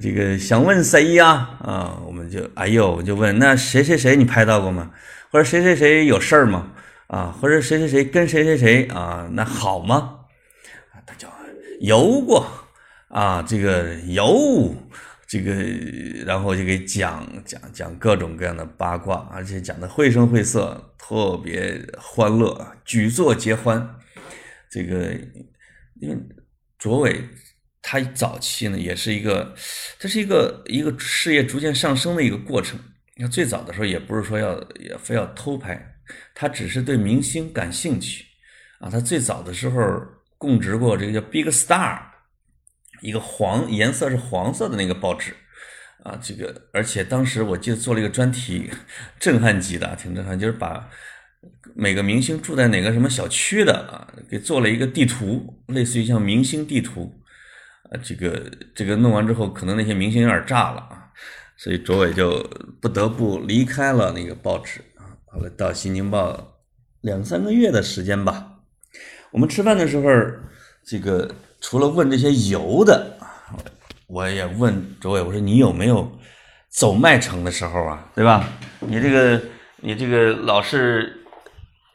[0.00, 1.50] 这个想问谁呀？
[1.60, 4.90] 啊，我们就哎呦，我就问那谁谁谁你拍到过吗？
[5.30, 6.72] 或者谁谁谁有事儿吗？
[7.08, 9.28] 啊，或者谁谁谁跟谁谁谁啊？
[9.32, 10.20] 那好吗？
[11.04, 11.28] 他叫
[11.80, 12.46] 游过
[13.10, 14.74] 啊，这个游。
[15.28, 15.52] 这个，
[16.24, 23.94] 然后就给讲讲讲各种各样的八卦，而且讲的绘声绘色，特别欢乐，举座皆欢。
[24.70, 25.12] 这个，
[26.00, 26.16] 因为
[26.78, 27.22] 卓伟
[27.82, 29.54] 他早期呢，也是一个，
[29.98, 32.80] 这是一个一个事业逐渐上升的一个过程。
[33.14, 35.96] 你看最早的时候，也不是说要也非要偷拍，
[36.34, 38.24] 他只是对明星感兴趣
[38.80, 38.88] 啊。
[38.88, 39.82] 他最早的时候
[40.38, 42.07] 供职过这个叫 Big Star。
[43.00, 45.32] 一个黄颜色是黄色的那个报纸，
[46.02, 48.70] 啊，这个而且当时我记得做了一个专题，
[49.18, 50.88] 震撼级的，挺震撼，就是把
[51.74, 57.12] 每个明星住在哪个什么小区的啊，给做了一个地图，类似于像明星地图，
[57.90, 61.10] 啊，这个这个弄完之后，可能那些明星有点炸了啊，
[61.56, 62.42] 所以卓伟就
[62.80, 66.32] 不得不离开了那个报纸啊，后来到《新京报》
[67.02, 68.60] 两三个月的时间吧，
[69.30, 70.02] 我们吃饭的时候，
[70.84, 71.32] 这个。
[71.60, 73.18] 除了问这些油的，
[74.06, 76.10] 我也问周伟，我说你有没有
[76.68, 78.04] 走麦城的时候啊？
[78.14, 78.44] 对吧？
[78.80, 79.40] 你这个
[79.76, 81.24] 你这个老是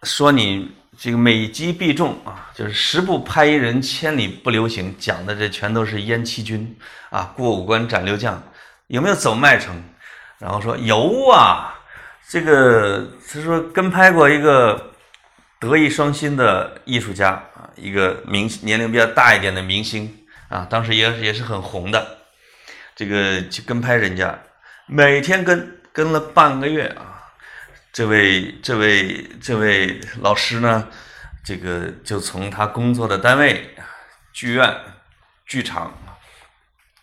[0.03, 6.75] 说你这个每击必中啊，就是十步拍一人，千里不留行，讲的这全都是燕七军
[7.09, 8.41] 啊，过五关斩六将，
[8.87, 9.83] 有没有走麦城？
[10.39, 11.73] 然后说有啊，
[12.29, 14.89] 这个他说跟拍过一个。
[15.59, 17.41] 德艺双馨的艺术家，
[17.75, 22.19] 一个明年龄比较大一点的明星啊，当时也也是很红的。
[22.95, 24.37] 这个去跟拍人家，
[24.85, 27.31] 每天跟跟了半个月啊。
[27.91, 30.87] 这位这位这位老师呢，
[31.43, 33.75] 这个就从他工作的单位
[34.31, 34.75] 剧院、
[35.45, 35.95] 剧场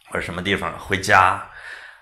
[0.09, 1.49] 或者什么地方回家，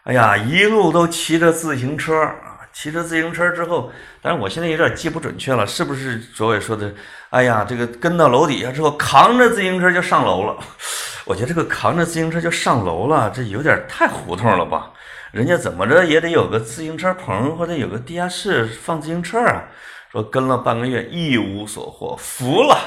[0.05, 2.35] 哎呀，一路都骑着自行车。
[2.71, 3.91] 骑着自行车之后，
[4.23, 6.95] 但是我现在有点记不准确了，是不是卓伟说的？
[7.31, 10.57] 哎呀，这个跟到楼底下之后，扛着自行车就上楼了。
[11.25, 14.91] 我觉得这个扛着自行车就上楼了，这有点太胡同了吧？
[15.33, 19.65] 人家怎么着也得有个自行车棚或者有个地下室放自行车啊。
[20.11, 22.79] 说跟了半个月一无所获，服了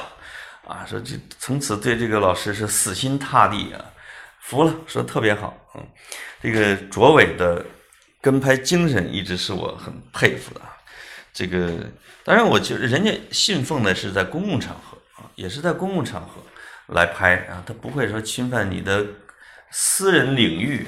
[0.66, 0.84] 啊！
[0.84, 3.84] 说这从此对这个老师是死心塌地啊，
[4.40, 5.54] 服了，说特别好。
[5.76, 5.86] 嗯，
[6.42, 7.64] 这个卓伟的。
[8.20, 10.60] 跟拍精神一直是我很佩服的，
[11.32, 11.72] 这个
[12.24, 16.42] 当然，我觉得人家信奉的是在公共场合啊，也是在公共场合
[16.94, 19.06] 来拍啊，他不会说侵犯你的
[19.70, 20.86] 私人领域。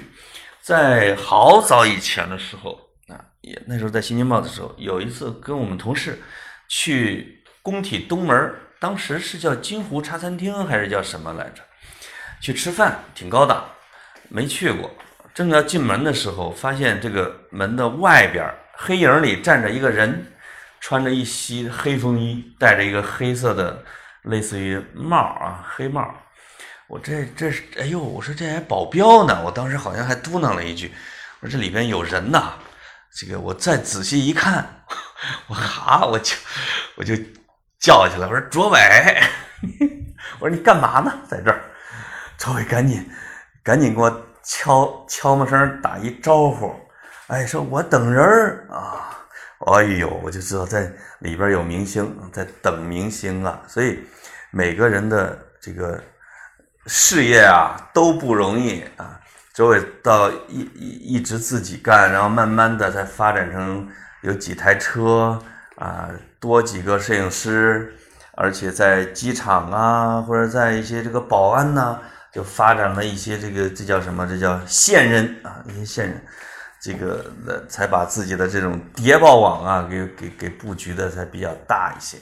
[0.60, 2.78] 在好早以前的时候
[3.08, 6.22] 啊，也那时候在新京报的时候，有一次跟我们同事
[6.68, 11.62] 去工体东门，当时是叫金湖茶餐厅还是叫什么来着？
[12.40, 13.64] 去吃饭，挺高档，
[14.28, 14.90] 没去过。
[15.34, 20.26] 正要进门的时候，发现这个门的外边黑影里站着一个人，
[20.86, 23.82] 穿着一袭黑风衣，戴着一个黑色的
[24.24, 26.14] 类似于帽啊黑帽。
[26.88, 27.98] 我这这是哎呦！
[27.98, 30.92] 我说这还保镖呢，我当时好像还嘟囔了一句
[31.40, 32.52] ：“我说这里边有人呐。”
[33.16, 34.84] 这个我再仔细一看，
[35.48, 36.36] 我哈，我就
[36.96, 37.16] 我就
[37.80, 38.78] 叫起来，我说卓伟，
[40.38, 41.10] 我说你干嘛呢？
[41.26, 41.64] 在这儿？
[42.36, 43.10] 卓伟赶紧
[43.62, 46.78] 赶紧给我敲敲门声打一招呼，
[47.28, 48.22] 哎，说我等人
[48.68, 49.23] 啊！
[49.72, 50.90] 哎呦，我就知道在
[51.20, 53.98] 里边有明星在等明星啊，所以
[54.50, 56.02] 每个人的这个。
[56.86, 59.18] 事业啊都不容易啊，
[59.54, 63.88] 周伟到一一一直自己干，然后慢慢的才发展成
[64.20, 65.42] 有几台车
[65.76, 67.94] 啊，多几个摄影师，
[68.32, 71.98] 而且在机场啊或者在一些这个保安呐，
[72.30, 74.26] 就发展了一些这个这叫什么？
[74.26, 76.22] 这叫线人啊，一些线人，
[76.84, 77.24] 这个
[77.66, 82.18] 才把自己的这种谍报网啊给给给布局的才比较大一些。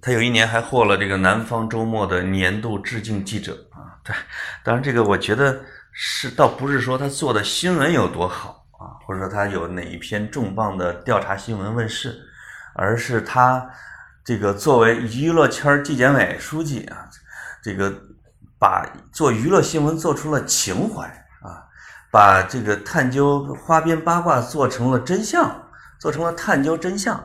[0.00, 4.16] 他有一年还获了这个《南方周末》的年度致敬记者啊，对，
[4.64, 5.60] 当然这个我觉得
[5.92, 12.18] 是倒不是说他做的新闻有多好啊，或者说他有哪一篇重磅的调查新闻问世，
[12.74, 13.70] 而是他
[14.24, 17.06] 这个作为娱乐圈纪检委书记啊，
[17.62, 17.94] 这个
[18.58, 21.21] 把做娱乐新闻做出了情怀，
[22.12, 27.16] 把这个探究花边八卦做成了真相，做成了探究真相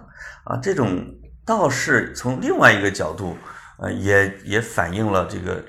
[0.45, 1.05] 啊，这种。
[1.47, 3.37] 倒是从另外一个角度，
[3.79, 5.63] 呃，也也反映了这个，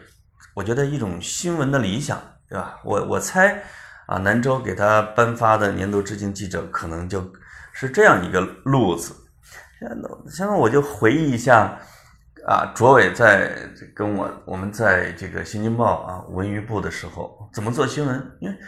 [0.53, 2.81] 我觉得一种新闻的理想，对吧？
[2.83, 3.63] 我我猜，
[4.07, 7.25] 啊，南州给他颁发的年度致敬记者，可能就
[7.73, 9.15] 是这样一个路子。
[9.79, 9.97] 现在，
[10.29, 11.79] 现在我就回忆一下，
[12.45, 13.57] 啊，卓伟在
[13.95, 18.37] 跟我我们在这个《新京报》啊文娱部的时候，怎么做新闻？
[18.41, 18.59] 因为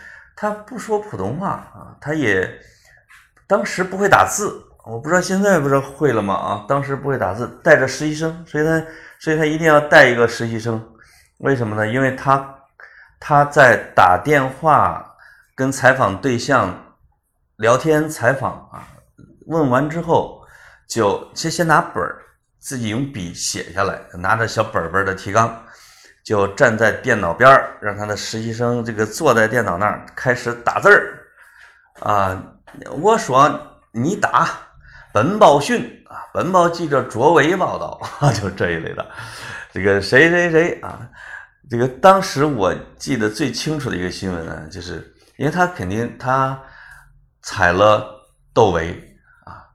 [0.40, 2.50] 他不说普通话啊，他也
[3.46, 4.64] 当时不会打字。
[4.86, 6.34] 我不知道现在不是会了吗？
[6.34, 8.82] 啊，当时不会打字，带着实习生，所以他，
[9.18, 10.82] 所以他一定要带一个实习生，
[11.40, 11.86] 为什么呢？
[11.86, 12.54] 因为他
[13.20, 15.14] 他在打电话
[15.54, 16.74] 跟采访对象
[17.56, 18.88] 聊天采访啊，
[19.46, 20.42] 问完之后
[20.88, 22.16] 就先先拿本儿，
[22.58, 25.62] 自己用笔写下来，拿着小本本的提纲，
[26.30, 31.18] 就站在电脑边儿，让他的实习生这个坐在电脑那儿开始打字儿
[31.98, 32.40] 啊，
[33.02, 33.50] 我说
[33.90, 34.48] 你打。
[35.12, 39.04] 本报讯啊，本报记者卓维报道啊， 就这一类的。
[39.72, 41.00] 这个谁谁谁啊，
[41.68, 46.56] 这个当时我记得最清楚的一个新闻呢，就是因为他肯定他
[47.42, 48.08] 踩了
[48.54, 48.92] 窦唯
[49.44, 49.66] 啊，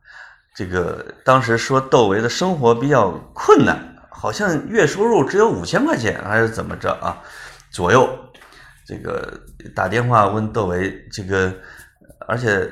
[0.56, 7.22] 这个当时说窦唯的生活比较困难，好像月收入只有五千块钱还是怎么着啊
[7.72, 8.10] 左右，
[8.88, 9.40] 这个
[9.76, 11.54] 打电话问窦唯这个，
[12.28, 12.72] 而且。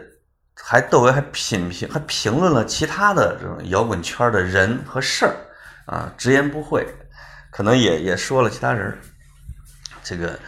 [0.66, 5.36] 还窦唯还品评还评论了其他的这种摇滚圈的人和事儿
[5.86, 6.88] 啊，直言不讳，
[7.52, 8.98] 可能也也说了其他人
[10.04, 10.40] 这个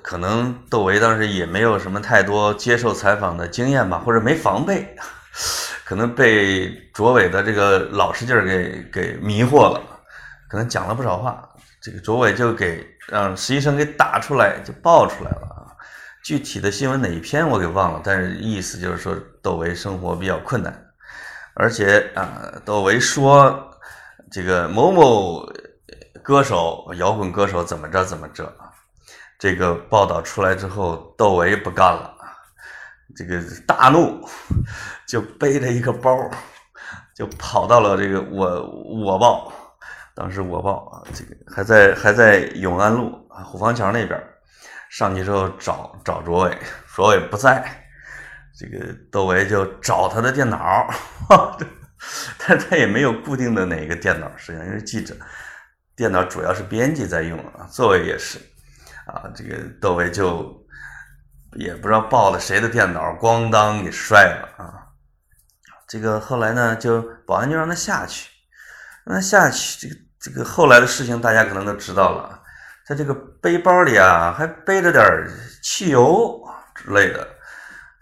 [0.00, 4.96] 可能窦唯当时也没有什么太多接受采访的经验吧，或者没防备，
[5.88, 9.80] 可能被卓伟的这个老实劲儿给给迷惑了，
[10.46, 11.48] 可能讲了不少话，
[11.80, 15.72] 这个卓伟就给让实习生给打出来，就爆出来了啊。
[16.22, 20.78] 具体的新闻哪一篇我给忘了，但是意思就是说窦唯生活比较困难，
[21.54, 23.70] 而且啊，窦唯说
[24.30, 25.50] 这个某某
[26.22, 28.52] 歌手摇滚歌手怎么着怎么着，
[29.38, 32.14] 这个报道出来之后，窦唯不干了，
[33.18, 34.24] 这个大怒，
[35.08, 36.16] 就背着一个包，
[37.16, 39.52] 就跑到了这个我我报，
[40.14, 44.22] 当时我报啊，这个还在还在永安路啊虎坊桥那边。
[44.88, 46.58] 上去之后找找卓伟，
[46.94, 47.62] 卓伟不在，
[48.56, 50.88] 这个窦唯就找他的电脑，
[52.38, 55.14] 但他也没有固定的哪个电脑，实际上因为记者
[55.96, 58.38] 电脑主要是编辑在用啊，座位也是
[59.06, 60.56] 啊，这个窦唯就
[61.56, 64.84] 也不知道抱了谁的电脑，咣当给摔了啊！
[65.88, 68.28] 这个后来呢，就保安就让他下去，
[69.04, 72.42] 让他下去，这个这个后来的事情大家可能都知道了。
[72.86, 75.04] 在这个背包里啊，还背着点
[75.62, 76.40] 汽油
[76.74, 77.26] 之类的，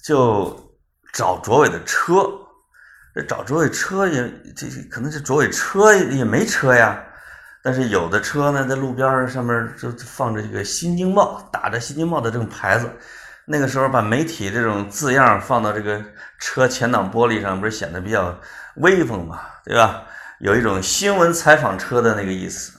[0.05, 0.74] 就
[1.12, 2.28] 找卓伟的车。
[3.26, 7.03] 找卓伟车也，这可能是卓伟车也没车呀。
[7.62, 12.90] 但是有的车呢，在路边上面就放着这个新京报，打着新京报的这种牌子。
[13.49, 16.03] 那个时候把媒体这种字样放到这个
[16.38, 18.36] 车前挡玻璃上，不是显得比较
[18.76, 20.03] 威风嘛，对吧？
[20.40, 22.72] 有一种新闻采访车的那个意思。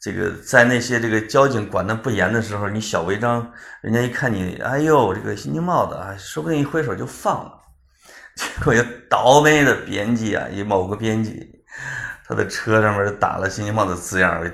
[0.00, 3.50] 这个在那些这个交警管的不严的时候，你小违章，
[3.80, 7.52] 人家一看你，哎呦，这个新京报的啊，说不定一挥手就放了。
[8.36, 11.64] 结果有倒霉的编辑啊，一某个编辑。
[12.28, 14.44] 他的车上面打了“新京报”的字样，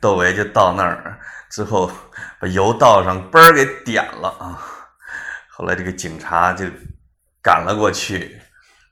[0.00, 1.18] 窦唯就到那儿
[1.50, 1.90] 之后，
[2.38, 4.60] 把油倒上，嘣儿给点了啊！
[5.54, 6.64] 后来这个警察就
[7.42, 8.40] 赶了过去，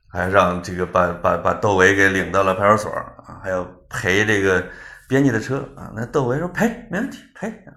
[0.07, 4.63] 还让这个把把把窦唯给领到了派出所啊，还要赔这个
[5.07, 5.91] 编辑的车啊。
[5.95, 7.73] 那窦唯说赔，没问题，赔啊！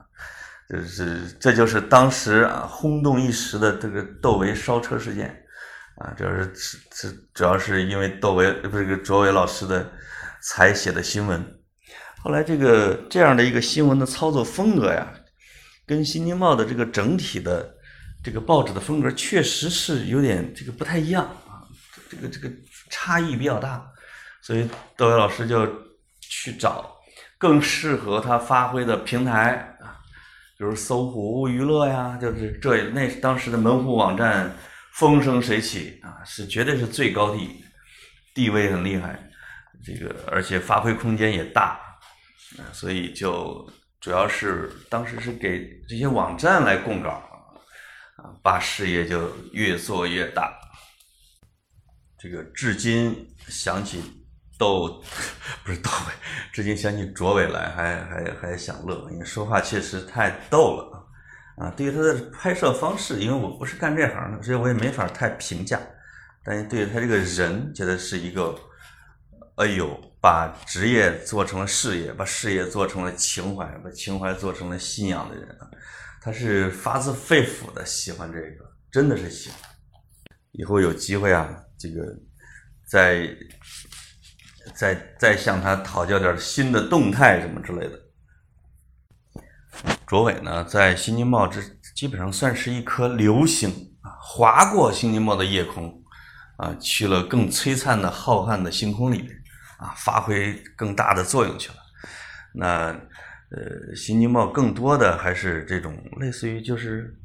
[0.69, 5.35] 就是这就是当时啊轰动一时的这个窦唯烧车事件
[5.97, 9.91] 啊，主要是是主要是因为窦唯不是个卓伟老师的。
[10.47, 11.43] 才写的新闻，
[12.23, 15.11] 后来这个这样的一个新闻的操作风格呀，
[15.87, 17.74] 跟《新京报》的这个整体的
[18.25, 21.61] 这个报纸的风格确实是有点这个不太一样啊，
[22.09, 22.51] 这个这个
[22.89, 23.87] 差异比较大，
[24.41, 24.67] 所以
[24.97, 25.71] 窦唯老师就
[26.21, 26.97] 去找
[27.37, 30.01] 更适合他发挥的平台啊，
[30.57, 34.51] 比如搜狐娱乐呀，就是这那当时的门户网站
[34.95, 37.63] 风生水起啊，是绝对是最高地，
[38.35, 39.19] 地位很厉害。
[39.85, 41.79] 这个而且发挥空间也大，
[42.57, 43.71] 啊，所以就
[44.01, 47.23] 主要是当时是给这些网站来供稿，
[48.45, 50.53] 把事业就越做越大。
[52.19, 54.03] 这个至今想起
[54.59, 55.03] 窦
[55.65, 56.13] 不是窦唯，
[56.53, 61.09] 至今想起卓伟来还还还想乐，因为说话确实太逗了
[61.57, 61.71] 啊！
[61.75, 65.81] 对于他的拍摄方式，因为我不是干这行的，所以我也没法太评价。
[66.45, 68.55] 但是对于他这个人，觉得是一个。
[69.57, 69.89] 哎呦，
[70.21, 75.71] 把职业做成了事业，把事业做成了情怀，把情怀做成了信仰的人啊，
[76.25, 79.59] 他是发自肺腑的喜欢这个，真的是喜欢。
[80.53, 82.03] 以后有机会啊，这个
[82.89, 83.29] 再
[84.75, 88.01] 再再向他讨教点新的动态什么之类的。
[90.07, 91.61] 卓伟呢，在《新京报》这
[91.95, 93.69] 基本上算是一颗流星
[94.01, 96.03] 啊，划过《新京报》的夜空
[96.57, 99.31] 啊，去了更璀璨的浩瀚的星空里面。
[99.77, 101.75] 啊，发挥更大的作用去了。
[102.55, 102.97] 那
[103.55, 107.17] 呃，《新京报》更多的还是这种类似于就是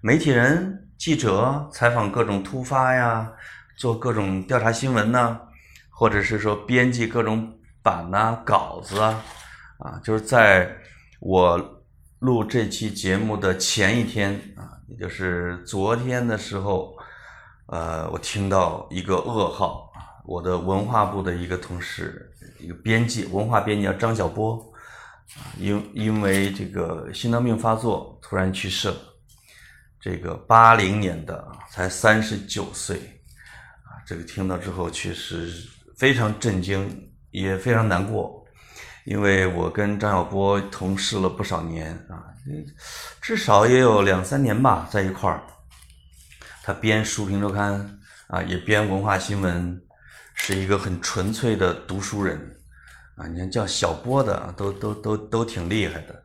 [0.00, 3.30] 媒体人、记者采访各种突发呀，
[3.76, 5.38] 做各种调查新闻呐，
[5.88, 9.22] 或者是说编辑各种版呐、稿子啊，
[9.78, 10.76] 啊，就是在
[11.20, 11.84] 我
[12.18, 16.96] 录这期节目的前一天啊，也就是昨天的时候，
[17.66, 19.86] 呃，我听到一个噩耗。
[20.24, 22.28] 我的文化部的一个同事，
[22.58, 24.60] 一个编辑，文化编辑叫张小波，
[25.58, 28.96] 因因为这个心脏病发作突然去世了，
[30.00, 32.96] 这个八零年的才三十九岁，
[33.84, 35.52] 啊，这个听到之后确实
[35.96, 38.44] 非常震惊，也非常难过，
[39.04, 42.24] 因为我跟张小波同事了不少年啊，
[43.20, 45.42] 至少也有两三年吧，在一块儿，
[46.62, 48.00] 他编《书评周刊》
[48.34, 49.82] 啊，也编文化新闻。
[50.38, 52.55] 是一个很纯粹的读书人，
[53.16, 56.22] 啊，你看叫小波的都都都都挺厉害的。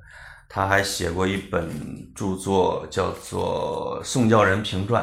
[0.54, 1.70] 他还写过一本
[2.14, 5.02] 著作，叫做《宋教仁评传》，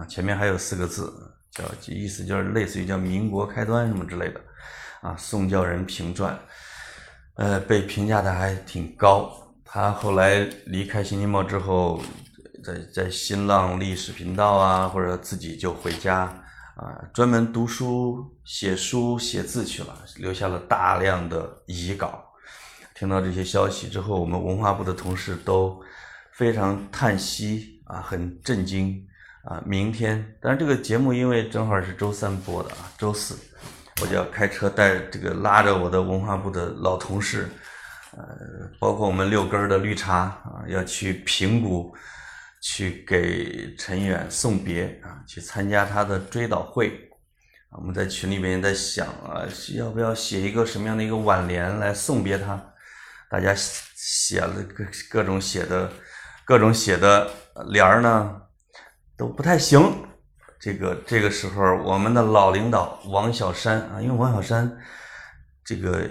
[0.00, 1.12] 啊，前面还有四个字，
[1.50, 4.40] 叫意思就是类似于叫“民国开端”什么之类的，
[5.00, 6.32] 啊，《宋教仁评传》，
[7.34, 9.32] 呃，被评价的还挺高。
[9.64, 12.00] 他后来离开《新京报》之后，
[12.62, 16.32] 在在新浪历史频道啊，或者自己就回家。
[16.76, 22.24] 啊，专门读书、写书、写字去了，留下了大量的遗稿。
[22.96, 25.80] 听到这些消息之后，我们文化部的同事都
[26.32, 29.00] 非常叹息啊，很震惊
[29.44, 29.62] 啊。
[29.64, 33.36] 明天，但是这个节目因为正好是周三播的啊，周四
[34.02, 37.48] 我就要开车带这个拉着我的文化部的老同事，
[38.16, 38.24] 呃，
[38.80, 41.94] 包括我们六根的绿茶啊，要去平谷。
[42.66, 47.10] 去给陈远送别啊，去参加他的追悼会。
[47.72, 49.44] 我们在群里面在想啊，
[49.74, 52.58] 要不要写一个什么样的一个挽联来送别他？
[53.28, 55.92] 大家写了各各种写的，
[56.46, 57.30] 各种写的
[57.66, 58.40] 联儿呢，
[59.14, 59.82] 都不太行。
[60.58, 64.74] 这个这个时候，我们的老领导王小山啊，因为王小山
[65.62, 66.08] 这个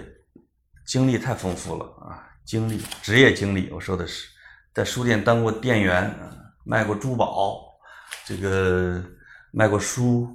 [0.86, 4.28] 经历太丰富了啊，经历职业经历，我说的是
[4.72, 6.30] 在书店当过店员啊。
[6.64, 7.62] 卖过珠宝，
[8.24, 9.02] 这个
[9.52, 10.28] 卖过书，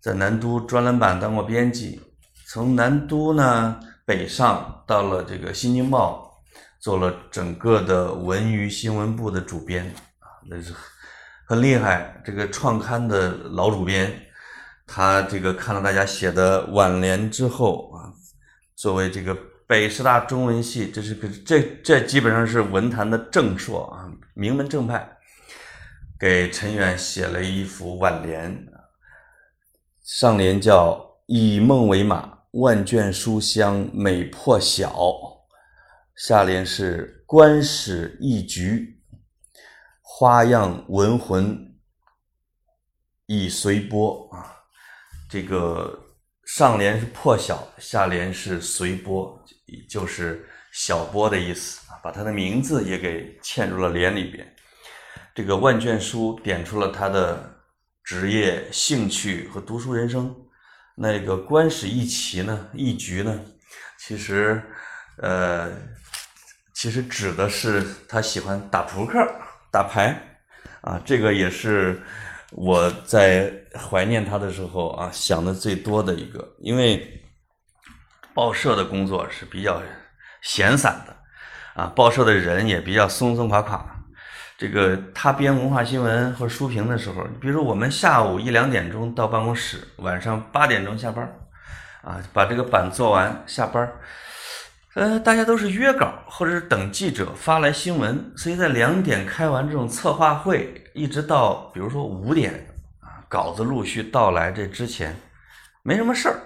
[0.00, 2.00] 在南都专栏版当过编辑，
[2.46, 6.42] 从南都呢北上到了这个《新京报》，
[6.82, 9.84] 做了整个的文娱新闻部的主编
[10.18, 10.74] 啊，那是
[11.46, 12.20] 很厉害。
[12.24, 14.12] 这个创刊的老主编，
[14.86, 18.12] 他这个看了大家写的挽联之后啊，
[18.74, 25.13] 作为这个北师大中文系，这是个这这基本上是文坛的正硕啊，名门正派，
[26.24, 28.66] 给陈远写了一幅挽联，
[30.02, 30.98] 上联叫
[31.28, 32.38] “以梦为马”。
[32.52, 34.96] 万卷书香美破晓，
[36.16, 38.98] 下联是观史一局，
[40.00, 41.76] 花样文魂
[43.26, 44.64] 已随波啊。
[45.28, 46.06] 这个
[46.46, 49.44] 上联是破晓，下联是随波，
[49.90, 52.00] 就是小波的意思啊。
[52.02, 54.53] 把他的名字也给嵌入了联里边。
[55.34, 57.58] 这个万卷书点出了他的
[58.04, 60.32] 职业、兴趣和读书人生。
[60.94, 63.40] 那个观史一棋呢，一局呢，
[63.98, 64.62] 其实，
[65.16, 65.72] 呃，
[66.72, 69.18] 其实指的是他喜欢打扑克、
[69.72, 70.16] 打牌，
[70.82, 72.00] 啊，这个也是
[72.52, 77.24] 我在怀念他的时候啊想的最多的一个，因为
[78.32, 79.82] 报社的工作是比较
[80.42, 81.16] 闲散的，
[81.74, 83.93] 啊，报社的人也比较松松垮垮。
[84.56, 91.28] 这个他编文化新闻或书评的时候，比如说我们下午一两点钟到办公室，晚上八点钟下班
[92.02, 93.92] 啊，把这个版做完下班
[94.94, 102.54] 呃，大家都是约稿或者是等记者发来新闻，所以在两点开完这种策划会，一直到比如说五点
[103.00, 105.16] 啊，稿子陆续到来这之前，
[105.82, 106.38] 没什么事儿，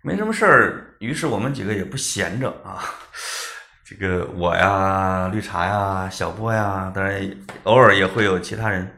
[0.00, 2.84] 没什么事儿，于是我们几个也不闲着啊。
[3.86, 7.20] 这个我呀，绿茶呀，小波呀，当然
[7.64, 8.90] 偶尔也会有其他人，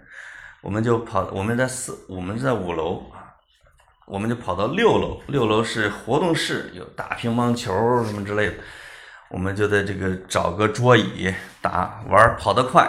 [0.61, 3.35] 我们就跑，我们在四，我们在五楼啊，
[4.07, 7.73] 我们就跑到六楼，六楼是活动室，有打乒乓球
[8.05, 8.55] 什么之类的，
[9.29, 12.89] 我们就在这个找个桌椅打玩，跑得快，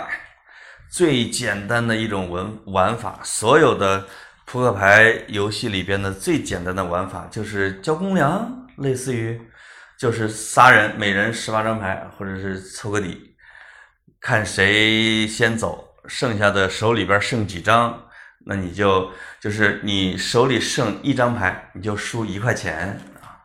[0.91, 4.05] 最简单的一种玩玩法，所有的
[4.45, 9.41] 扑克牌游戏里边的最简单的玩法就是交公粮，类似于。
[9.97, 13.35] 就是仨人，每人十八张牌，或者是凑个底，
[14.21, 18.07] 看谁先走，剩下的手里边剩几张，
[18.45, 23.41] 那你就就是你手里剩一张牌，你就输一块钱啊，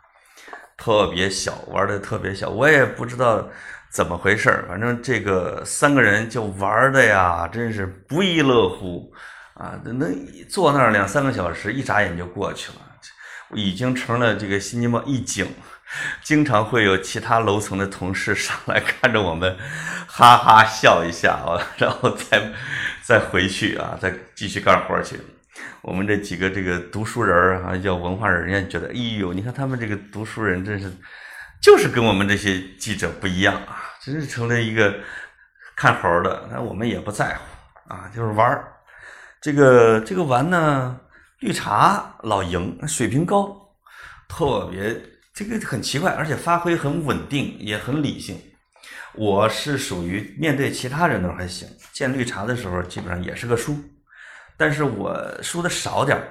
[0.76, 3.48] 特别小，玩的特别小，我也不知道
[3.90, 9.10] 怎么回事反正这个三个人就玩的呀，真是不亦乐乎
[9.54, 10.14] 啊，能
[10.50, 12.78] 坐那儿两三个小时，一眨眼就过去了，
[13.54, 15.46] 已经成了这个新京报一景。
[16.22, 19.56] 经常会有其他楼层的同事上来看着我们，
[20.06, 22.52] 哈哈笑一下啊， 然后再
[23.02, 25.20] 再回去啊，再继续干活去。
[25.82, 30.90] 我们这几个这个读书人啊，叫文化人，人家觉得，哎呦，你看他们这个读书人真是，
[31.60, 34.94] 就是跟我们这些记者不一样啊，真是成了一个
[35.76, 36.48] 看猴的。
[36.50, 38.72] 那我们也不在乎啊，就是玩儿。
[39.40, 40.98] 这个这个玩呢，
[41.40, 43.54] 绿茶老赢，水平高，
[44.28, 45.11] 特别。
[45.34, 48.38] 这个很奇怪，而且发挥很稳定，也很理性。
[49.14, 53.74] 我是属于面对其他人都还行，见绿茶的时候基本上也是个输，
[54.58, 56.22] 但是我输的少点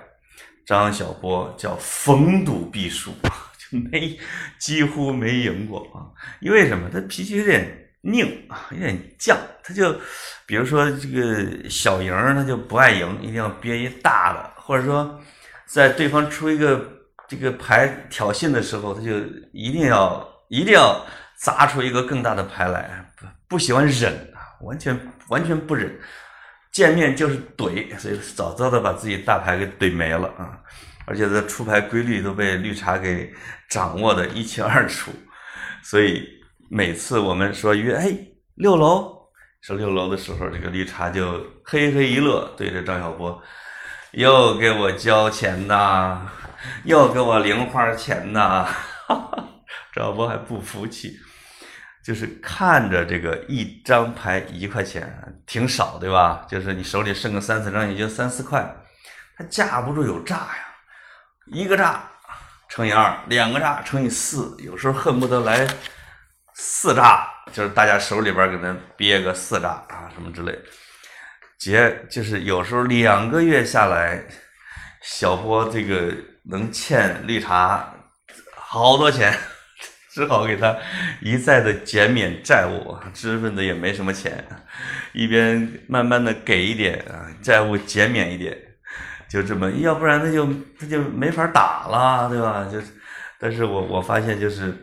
[0.67, 3.11] 张小波叫逢赌必输，
[3.57, 4.15] 就没
[4.59, 6.05] 几乎没赢过啊。
[6.39, 6.87] 因为什么？
[6.93, 7.67] 他脾气有点
[8.01, 9.35] 拧啊，有点犟。
[9.63, 9.95] 他就
[10.45, 15.19] 比如说这个小赢，他就不爱赢，一定要憋一大的，或者说
[15.65, 17.00] 在对方出一个。
[17.31, 19.11] 这个牌挑衅的时候，他就
[19.53, 21.01] 一定要一定要
[21.37, 25.97] 砸出一个更大的牌来，不不喜欢忍啊，完全完全不忍，
[26.73, 30.59] 见面就是怼，所以早早的把自己大牌给怼没了啊！
[31.05, 33.33] 而且他出牌规律都被绿茶给
[33.69, 35.09] 掌握的一清二楚，
[35.81, 36.27] 所以
[36.69, 38.13] 每次我们说约哎
[38.55, 39.09] 六楼
[39.61, 43.41] 说六楼的时候，这个绿茶就嘿嘿一乐，对着张小波
[44.11, 46.29] 又给我交钱呐。
[46.83, 48.67] 又给我零花钱呐，
[49.95, 51.17] 张小波还不服气，
[52.05, 55.11] 就是看着这个一张牌一块钱，
[55.47, 56.45] 挺少对吧？
[56.47, 58.63] 就是你手里剩个三四张，也就三四块，
[59.35, 60.65] 他架不住有炸呀，
[61.47, 62.03] 一个炸
[62.69, 65.67] 乘以二，两个炸乘以四，有时候恨不得来
[66.53, 70.61] 四炸，就是大家手里边给他憋个四炸啊什么之类的，
[71.61, 74.21] 结就是有时候两个月下来，
[75.01, 76.11] 小波这个。
[76.43, 77.93] 能欠绿茶
[78.55, 79.31] 好多钱，
[80.11, 80.75] 只好给他
[81.21, 82.97] 一再的减免债务。
[83.13, 84.43] 知识分子也没什么钱，
[85.13, 88.57] 一边慢慢的给一点啊，债务减免一点，
[89.29, 92.67] 就这么，要不然他就他就没法打了，对吧？
[92.71, 92.87] 就是
[93.39, 94.75] 但是我我发现就是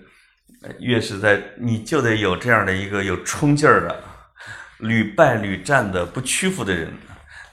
[0.79, 4.05] 越是在你就得有这样的一个有冲劲儿的、
[4.79, 6.93] 屡败屡战的不屈服的人，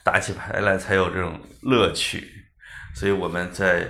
[0.03, 2.45] 打起牌来才有这种乐趣。
[2.93, 3.87] 所以我们在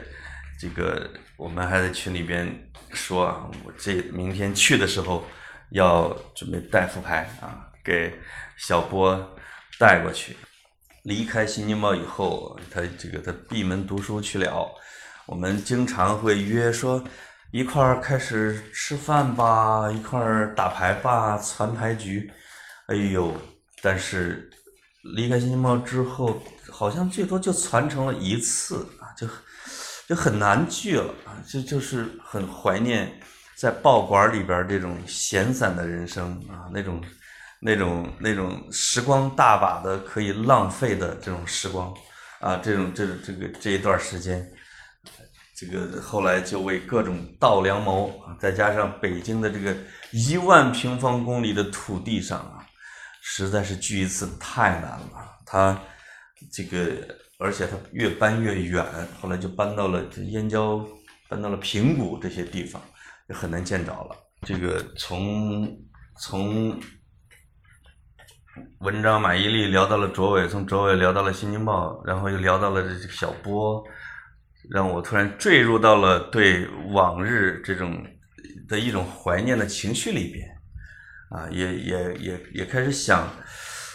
[0.59, 2.47] 这个我们还在群里边
[2.91, 5.25] 说啊，我这明天去的时候
[5.71, 8.13] 要准备带副牌啊，给
[8.57, 9.35] 小波
[9.77, 10.35] 带过去。
[11.03, 14.67] 离开新京报以后，他这个他闭门读书去了。
[15.27, 17.03] 我们经常会约说
[17.51, 22.31] 一块儿开始吃饭吧，一块儿打牌吧，传牌局。
[22.87, 23.33] 哎呦，
[23.81, 24.49] 但是
[25.15, 29.27] 离开新京报之后，好像最多就传承了一次啊，就
[30.07, 33.11] 就很难聚了啊，就就是很怀念
[33.57, 37.01] 在报馆里边这种闲散的人生啊，那种。
[37.61, 41.91] 那种那种时光大把的可以浪费的这种时光，
[42.39, 44.45] 啊，这种这这个这一段时间，
[45.57, 49.75] 这个后来就为各种稻粱谋啊，再加上北京的这个
[50.11, 52.54] 一万平方公里的土地上，
[53.27, 55.37] 实在是聚一次太难了。
[55.47, 55.81] 他
[56.51, 58.85] 这个而且他越搬越远，
[59.19, 60.85] 后来就搬到了燕郊，
[61.27, 62.79] 搬到了平谷这些地方，
[63.27, 64.15] 就很难见着了。
[64.43, 65.75] 这个从
[66.19, 66.79] 从。
[68.79, 73.83] 文章马伊琍聊到了卓伟，从卓伟聊到了《新京报》，然后又聊到了这个小波，
[74.71, 78.01] 让我突然坠入到了对往日这种
[78.69, 80.47] 的一种怀念的情绪里边，
[81.29, 83.29] 啊，也也也也开始想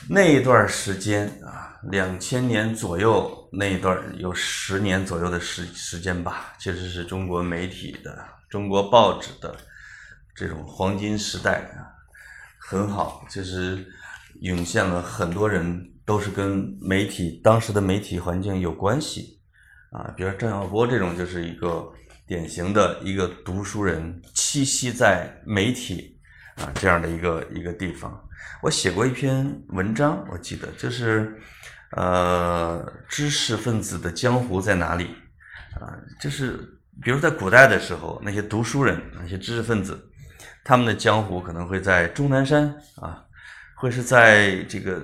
[0.09, 9.57] 那一段时间啊，两千年左右那一段有十年左右的时时间吧，其实是中国媒体的、中国报纸的
[10.35, 11.89] 这种黄金时代啊，
[12.59, 13.87] 很好，就是。
[14.43, 19.39] 涌现了很多人，都是跟媒体当时的媒体环境有关系，
[19.91, 21.93] 啊，比如张晓波这种就是一个
[22.27, 26.19] 典型的一个读书人，栖息在媒体
[26.61, 28.23] 啊这样的一个一个地方。
[28.63, 31.35] 我写过一篇文章，我记得就是，
[31.93, 35.17] 呃，知识分子的江湖在哪里？
[35.81, 36.59] 啊，就是
[37.03, 39.99] 比如在古代的时候，那些读书人，那些知识分子，
[40.63, 43.25] 他们的江湖可能会在终南山啊。
[43.77, 45.03] 会是在这个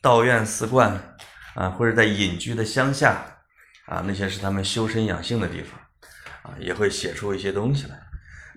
[0.00, 0.92] 道院寺观
[1.54, 3.24] 啊，或者在隐居的乡下
[3.86, 5.78] 啊，那些是他们修身养性的地方
[6.42, 7.96] 啊，也会写出一些东西来。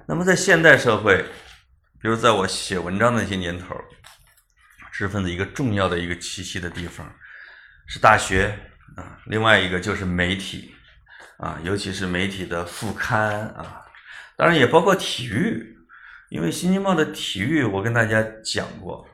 [0.08, 1.24] 那么在现代社会，
[2.02, 3.76] 比如在我写文章那些年头，
[4.91, 7.08] 知识分子一个重要的一个栖息的地方
[7.86, 8.58] 是大学
[8.95, 10.74] 啊，另外一个就是媒体
[11.38, 13.86] 啊，尤其是媒体的副刊啊，
[14.36, 15.78] 当然也包括体育，
[16.30, 19.08] 因为《新京报》的体育我跟大家讲过。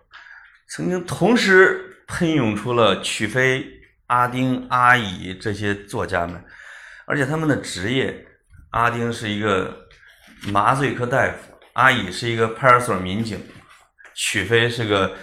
[0.69, 3.65] 曾经同时喷涌出了曲飞、
[4.07, 6.41] 阿丁、阿乙这些作家们，
[7.05, 8.27] 而且他们的职业，
[8.69, 9.87] 阿丁是一个
[10.43, 13.39] 麻醉科大夫，阿乙是一个派出所民警，
[14.15, 15.15] 曲飞是个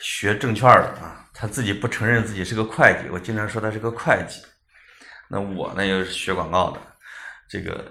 [0.00, 4.42] 学证券的啊，他自己不承认自己是个会计，我经常说他是个会计。
[5.30, 6.80] 那我呢又是学广告的，
[7.48, 7.84] 这个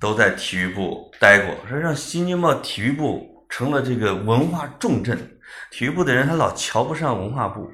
[0.00, 5.16] 都在体育部待过，说让新京报体育部成了这个文化重镇。
[5.70, 7.70] 体育部的人他老瞧不上文化部，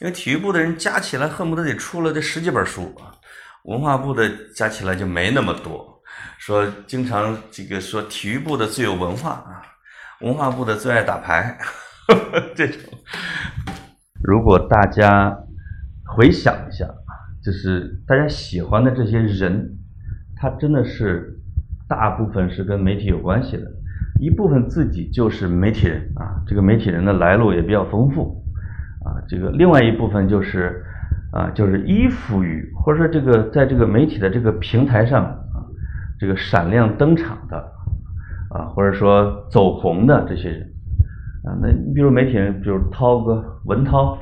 [0.00, 3.14] 因为体育部的人加起来恨不得得出了这十几本书啊，
[3.62, 5.88] 文化部的加起来就没那么多。
[6.38, 9.62] 说经常这个说体育部的最有文化啊，
[10.20, 11.58] 文化部的最爱打牌，
[12.54, 12.78] 这种。
[14.22, 15.36] 如果大家
[16.04, 16.86] 回想一下
[17.42, 19.78] 就是大家喜欢的这些人，
[20.36, 21.38] 他真的是
[21.88, 23.62] 大部分是跟媒体有关系的。
[24.20, 28.44] 一部分自己就是媒体人啊，这个媒体人的来路也比较丰富
[29.02, 29.16] 啊。
[29.26, 30.84] 这个另外一部分就是
[31.32, 35.39] 啊，就是依附于或者说这个在这个媒体的这个平台上，
[36.20, 37.56] 这个闪亮登场的
[38.50, 40.60] 啊，或者说走红的这些人
[41.44, 41.56] 啊。
[41.62, 44.18] 那你比如媒体人，比如涛哥文涛，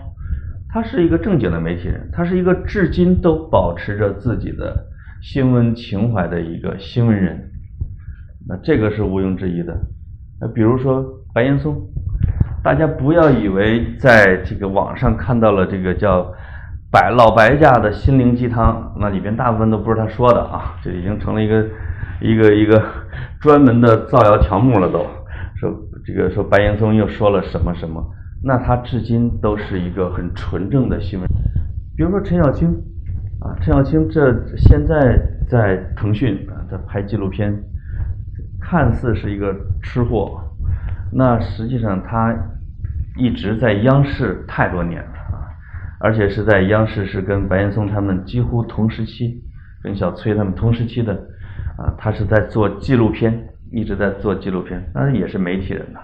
[0.69, 4.87] 他是一个正经的媒体人，他是一个至今都保持着自己的
[5.21, 7.51] 新闻情怀的一个新闻人。
[8.49, 9.77] 那这个是毋庸置疑的。
[10.41, 11.77] 那比如说白岩松，
[12.63, 16.33] 大家不要以为在这个网上看到了这个叫
[16.91, 21.67] 白老白家的心灵鸡汤，那里边大部分都不是他说的啊，这已经成了一个
[22.21, 22.83] 一个一个
[23.41, 24.91] 专门的造谣条目了。
[24.91, 25.07] 都
[25.57, 25.71] 说
[26.05, 28.05] 这个说白岩松又说了什么什么，
[28.43, 31.29] 那他至今都是一个很纯正的新闻。
[31.97, 32.69] 比如说陈小青
[33.41, 37.53] 啊，陈小青这现在在腾讯啊，在拍纪录片。
[38.61, 40.43] 看似是一个吃货，
[41.11, 42.37] 那实际上他
[43.17, 45.41] 一直在央视太多年了啊，
[46.01, 49.43] 而且是在央视是跟白岩松他们几乎同时期，
[49.83, 51.19] 跟小崔他们同时期的。
[51.79, 56.01] 啊，他是在做纪录片，一直在做纪录片，当然也是媒体人呐，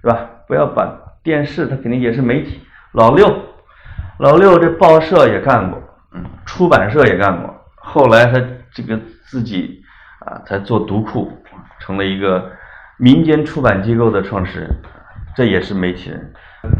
[0.00, 0.30] 是吧？
[0.46, 0.88] 不要把
[1.24, 2.60] 电视，他肯定也是媒体。
[2.92, 3.28] 老六，
[4.20, 8.40] 老六这报社也干过，嗯，出版社也干过，后来他
[8.72, 9.82] 这个自己
[10.20, 11.32] 啊，才做读库，
[11.80, 12.52] 成了一个
[12.96, 14.70] 民间出版机构的创始人，
[15.34, 16.32] 这也是媒体人。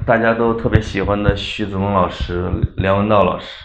[0.07, 3.65] 大家都特别喜欢的徐子东老师、梁文道老师，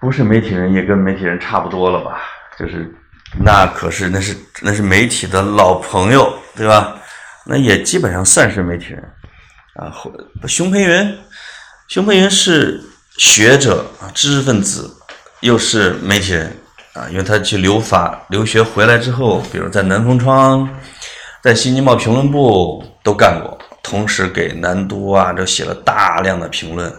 [0.00, 2.18] 不是媒体人也跟媒体人差不多了吧？
[2.58, 2.92] 就是
[3.38, 6.96] 那可是那是那是媒体的老朋友，对吧？
[7.44, 9.02] 那也基本上算是媒体人
[9.74, 9.92] 啊。
[10.46, 11.18] 熊培云，
[11.88, 12.82] 熊培云是
[13.18, 14.90] 学者啊，知识分子，
[15.40, 16.56] 又是媒体人
[16.94, 17.06] 啊。
[17.10, 20.68] 因为他去留法留学回来之后，比如在南风窗、
[21.42, 23.56] 在新京报评论部都干过。
[23.82, 26.92] 同时给南都啊，这写了大量的评论。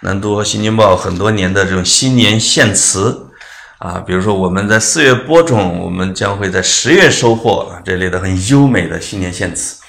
[0.00, 3.27] 南都和新京报很多年的这种新年献词
[3.78, 9.80] 啊，比如说我们在四月播种，我们将会在十月收获啊这类的很优美的新年献词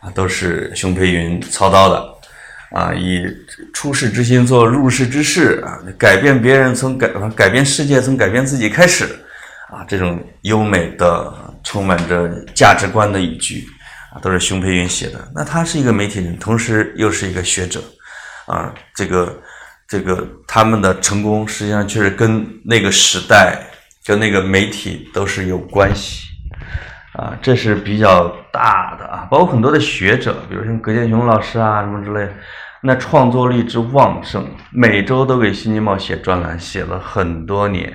[0.00, 2.04] 啊，都是熊培云操刀的
[2.70, 3.24] 啊，以
[3.74, 9.04] 出世之心做入世之事啊，改变别人从改改变世界从改变自己开始
[9.70, 11.32] 啊，这种优美的
[11.64, 13.66] 充满着价值观的语句。
[14.14, 15.26] 啊，都是熊培云写的。
[15.34, 17.82] 那他是一个媒体人，同时又是一个学者，
[18.44, 19.40] 啊，这个
[19.88, 23.58] 这个他们的成功实际上确实跟那个时代、
[24.04, 26.28] 跟那个媒体都是有关系，
[27.14, 29.26] 啊，这是比较大的啊。
[29.30, 32.28] 包括很多的学者，比如像葛剑雄老师啊什么之类，
[32.82, 37.86] 那创作力之旺盛，每周都给《新京报》写专栏，写了很多年，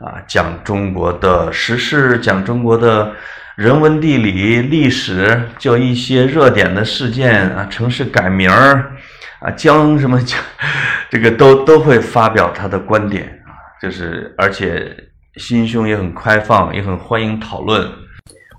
[0.00, 3.12] 啊，讲中国的时事，讲中国的。
[3.56, 8.96] 人文地理、历史，就一些热点的事件啊，城市改名儿
[9.40, 10.40] 啊，将什么将，
[11.10, 14.96] 这个都都会发表他的观点啊，就是而且
[15.36, 17.86] 心胸也很开放，也很欢迎讨论。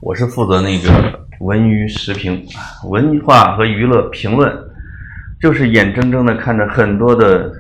[0.02, 0.90] 我是负责那个
[1.40, 2.46] 文娱时评
[2.90, 4.52] 文化和娱乐评论，
[5.42, 7.52] 就是眼睁睁的看着很多的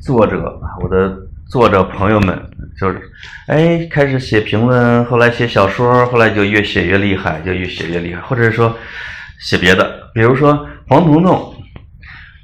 [0.00, 1.14] 作者，我的
[1.48, 2.40] 作者朋友们。
[2.80, 3.00] 就是，
[3.48, 8.74] 哎，开始写评论，后来写小说，后来就越写越厉害，就越写越厉害，或者是说
[9.38, 11.51] 写别的，比如说黄彤彤，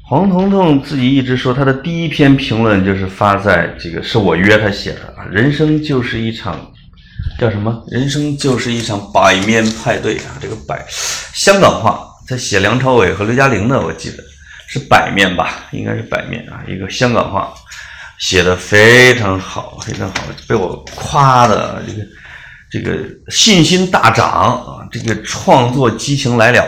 [0.08, 6.58] 黄彤彤自己一直说他的第一篇评论就是发在这个是我约他写的啊，人生就是一场
[7.38, 7.84] 叫什么？
[7.88, 10.82] 人生就是一场百面派对啊，这个百
[11.34, 14.24] 香港话，他写梁朝伟和刘嘉玲的，我记得
[14.66, 17.52] 是百面吧，应该是百面啊，一个香港话。
[18.18, 20.14] 写的非常好，非常好，
[20.48, 22.08] 被我夸的这个
[22.70, 26.64] 这个信心大涨啊，这个创作激情来了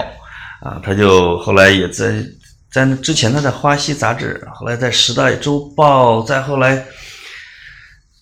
[0.60, 2.22] 啊，他就后来也在
[2.72, 6.84] 在那之前他在花溪杂志，后来在时代周报，再后来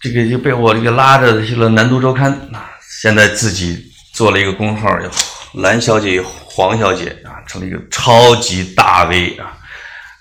[0.01, 2.71] 这个就被我这个拉着去了南都周刊啊，
[3.01, 3.85] 现在自己
[4.15, 5.09] 做了一个公号叫
[5.55, 9.57] 蓝小姐黄小姐啊，成了一个超级大 V 啊，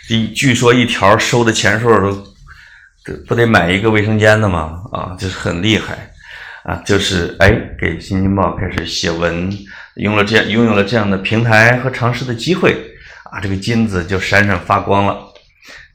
[0.10, 2.28] 一据说一条收的钱数都。
[3.26, 4.82] 不得买一个卫生间的吗？
[4.92, 6.12] 啊，就是很厉害，
[6.66, 7.50] 啊，就是哎，
[7.80, 9.50] 给《新京报》开始写文，
[9.96, 12.76] 用了这样拥有了这样的平台和尝试的机会，
[13.32, 15.18] 啊，这个金子就闪闪发光了。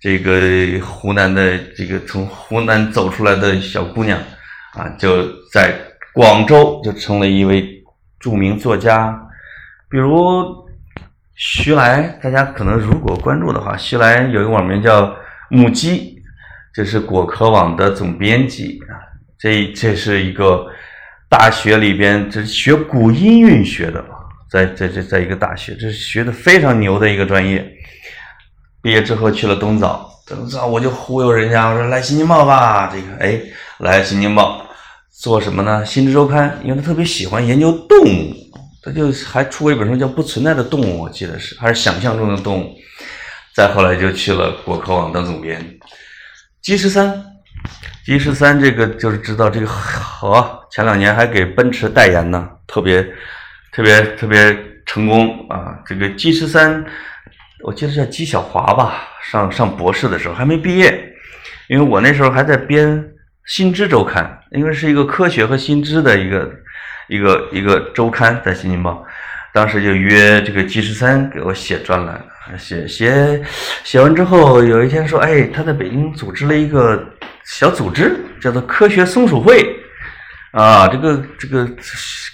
[0.00, 4.18] 这个湖南的这个从湖南走出来的小姑娘，
[4.74, 5.74] 啊，就在
[6.12, 7.82] 广州就成了一位
[8.18, 9.16] 著名作家。
[9.88, 10.44] 比如
[11.34, 15.14] 徐来，大家可能如果关注的话，徐来有一个网名叫
[15.50, 16.20] 母鸡。
[16.74, 18.96] 这是果壳网的总编辑啊，
[19.38, 20.66] 这这是一个
[21.28, 24.02] 大学里边，这是学古音韵学的，
[24.52, 27.66] 在在在在一个大学，这是学的非常牛的一个专业。
[28.82, 33.40] 毕业之后去了东早，东早我就忽悠人家，我说来新京报吧，这个哎
[33.78, 34.66] 来新京报
[35.10, 35.86] 做什么呢？
[35.86, 38.34] 新知周刊，因为他特别喜欢研究动物，
[38.82, 42.74] 他就还出过一本书叫《不存在的动物》，我记得是还是想象中的动物。
[43.54, 45.64] 再后来就去了果壳网当总编。
[46.60, 47.24] G 十三
[48.04, 53.06] ，G 十三这个就是知道这个好，前两年还给奔驰代言呢，特别
[53.72, 54.54] 特别特别
[54.84, 55.78] 成功啊！
[55.86, 56.84] 这个 G 十三，
[57.62, 61.14] 我记得叫姬小华吧，上上博士的时候还没毕业，
[61.68, 62.86] 因为我那时候还在编
[63.46, 66.52] 《新知周刊》，因为是一个科学和新知的一个
[67.08, 68.90] 一个一个周刊，在《新京报》，
[69.54, 72.22] 当时就约这个 G 十三给我写专栏。
[72.58, 73.42] 写写
[73.84, 77.02] 写完之后，有一天说：“哎，他在北京组织了一个
[77.44, 79.81] 小组织，叫做科学松鼠会。
[80.52, 81.66] 啊，这个这个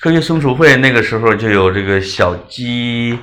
[0.01, 3.17] 科学松鼠会那个时候就有这个小鸡，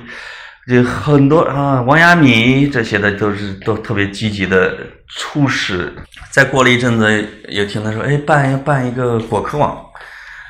[0.66, 4.74] 就很多啊，王亚米这些的都是都特别积极的
[5.06, 5.94] 初始。
[6.30, 9.84] 再过了一阵子，又听他说：哎，办要办一个果壳网，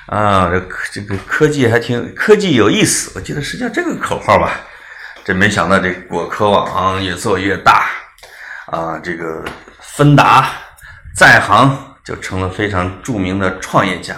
[0.06, 4.60] 啊，这这个科技还挺科技有意思，我记得是叫这个口号吧。
[5.24, 7.86] 这没想到这果壳网越做越大，
[8.66, 9.44] 啊，这个
[9.80, 10.52] 芬达
[11.16, 14.14] 在行就成了非常著名的创业家。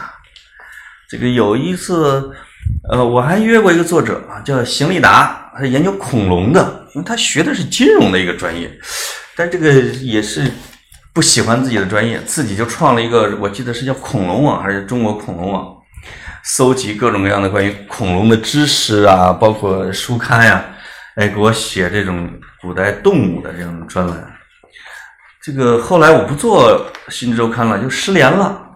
[1.09, 2.31] 这个有一次，
[2.91, 8.71] 呃，我还约过一个作者啊，叫邢立达，他研究恐龙的，因为他学的是金融的一个专业，
[9.35, 10.53] 但这个也是
[11.15, 15.75] 不喜欢自己的专业，自己就创了一个，我记得是叫恐龙网还是中国恐龙网，
[16.45, 20.63] 搜集各种各样的关于恐龙的知识啊，包括书刊呀。
[21.15, 22.31] 哎，给我写这种
[22.61, 24.33] 古代动物的这种专栏。
[25.43, 28.68] 这个后来我不做《新周刊》了，就失联了。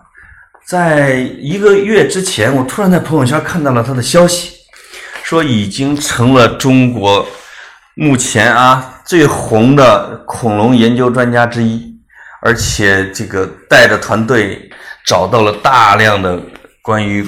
[0.66, 1.10] 在
[1.40, 4.52] 一个月之前，我突然在朋友圈看到了他的消息，
[5.22, 7.26] 说已经成了中国
[7.94, 11.94] 目前啊最红的恐龙研究专家之一，
[12.40, 14.70] 而且这个带着团队
[15.04, 16.40] 找到了大量的
[16.80, 17.26] 关于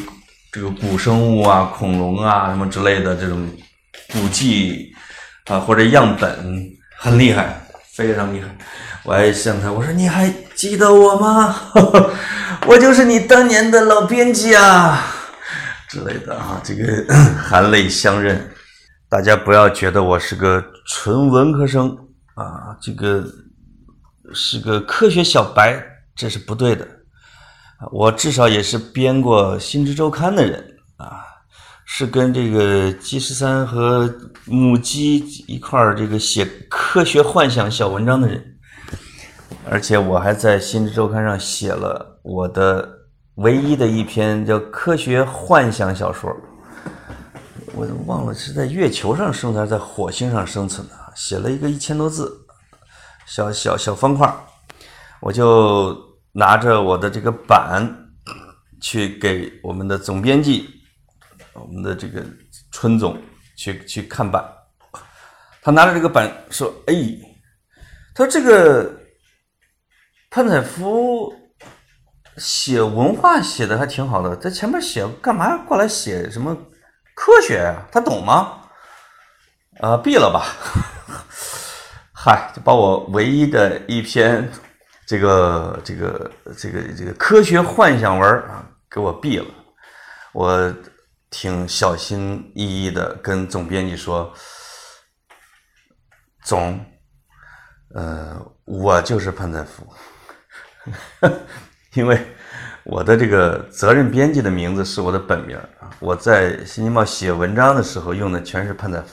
[0.52, 3.48] 这个古生物啊、恐龙啊什么之类的这种
[4.12, 4.90] 古迹。
[5.46, 6.32] 啊，或者样本
[6.96, 7.60] 很厉害，
[7.92, 8.48] 非常厉害。
[9.04, 11.54] 我还向他我说：“你还记得我吗？
[12.66, 14.98] 我就是你当年的老编辑啊，
[15.88, 18.50] 之类的啊。”这个含泪相认。
[19.08, 21.96] 大家不要觉得我是个纯文科生
[22.34, 23.24] 啊，这个
[24.32, 25.84] 是个科学小白，
[26.16, 26.88] 这是不对的。
[27.92, 30.64] 我至少也是编过《新知周刊》的人
[30.96, 31.20] 啊。
[31.86, 34.12] 是跟这个鸡十三和
[34.46, 38.53] 母鸡一块儿这个写科学幻想小文章的人，
[39.70, 42.88] 而且我还在《新知周刊》上写了我的
[43.36, 46.30] 唯一的一篇叫科学幻想小说，
[47.74, 52.30] 我忘了是在月球上生存还是在火星上生存的，写了一个一千多字
[53.26, 54.32] 小小小方块，
[55.20, 55.96] 我就
[56.32, 57.90] 拿着我的这个板
[58.80, 60.68] 去给我们的总编辑。
[61.54, 62.20] 我们的这个
[62.72, 63.16] 春总
[63.56, 64.44] 去去看板，
[65.62, 66.94] 他拿着这个板说：“哎，
[68.12, 68.92] 他说这个
[70.34, 71.32] 潘采夫
[72.38, 76.52] 写文化写的还挺好的，在前面写干嘛过来写什么
[77.14, 77.86] 科学呀？
[77.92, 78.62] 他懂吗？
[79.78, 80.44] 啊，毙了吧！
[82.12, 84.50] 嗨，就把我唯一的一篇
[85.06, 86.28] 这个这个
[86.58, 89.46] 这个这个科学幻想文啊给我毙了，
[90.32, 90.74] 我。”
[91.30, 94.32] 挺小心翼翼的跟总编辑说
[96.44, 96.78] ：“总，
[97.92, 99.84] 呃，我就是潘采夫，
[101.94, 102.20] 因为
[102.84, 105.90] 我的这个责任编辑的名字是我的本名啊。
[106.00, 109.06] 我在《新京报》写文章的时候用的全是潘采夫，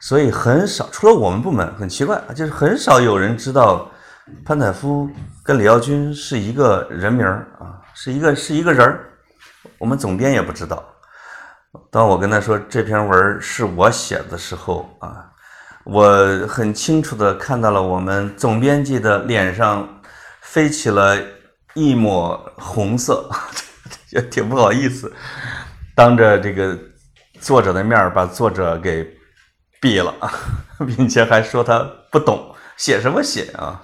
[0.00, 3.90] 所以很少，除了我们部门，很奇怪，就是很少有人知道
[4.44, 5.08] 潘采夫
[5.42, 9.06] 跟李耀军是一个人名啊，是一个是一个人儿，
[9.78, 10.84] 我们总编也不知道。”
[11.90, 15.30] 当我跟他说这篇文是我写的时候啊，
[15.84, 19.86] 我很清楚的看到了我们总编辑的脸上
[20.46, 21.18] 飞起了
[21.74, 23.28] 一抹红色，
[24.10, 25.12] 也挺不好意思，
[25.94, 26.78] 当着这个
[27.40, 29.04] 作者的面把作者给
[29.82, 30.14] 毙了，
[30.96, 31.78] 并且还说他
[32.10, 33.82] 不懂写什么写啊，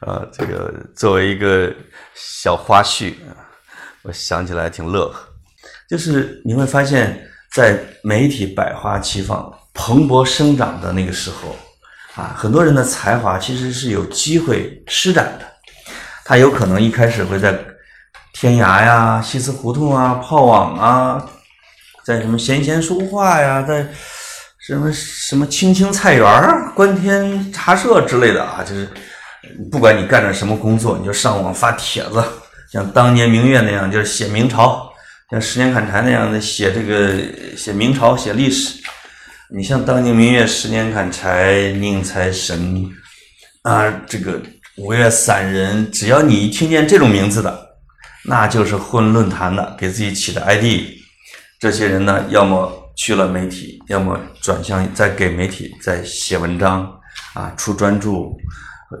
[0.00, 1.70] 啊，这个作为一个
[2.14, 3.14] 小花絮，
[4.02, 5.28] 我想起来挺乐呵。
[5.90, 11.54] 就是你会发现，在媒体百花齐放、蓬勃生长的那个时候，
[12.14, 15.51] 啊，很多人的才华其实是有机会施展的。
[16.24, 17.58] 他有可能一开始会在
[18.32, 21.26] 天涯呀、西祠胡同啊、炮网啊，
[22.04, 23.86] 在什么闲闲书画呀，在
[24.66, 28.88] 什么什么青青菜园儿、观天茶社之类的啊，就是
[29.70, 32.24] 不管你干着什么工作，你就上网发帖子，
[32.72, 34.88] 像当年明月那样，就是写明朝。
[35.30, 38.78] 像十年砍柴那样的写这个写明朝写历史，
[39.48, 42.86] 你像当年明月十年砍柴宁财神
[43.62, 44.38] 啊，这个
[44.82, 47.76] 五岳散人，只要你一听见这种名字的，
[48.24, 50.82] 那就是混论坛的，给自己起的 ID。
[51.60, 56.92] 这些人呢，要么去了媒体，要么转向再给媒体再写文章
[57.34, 58.10] 啊，出专著，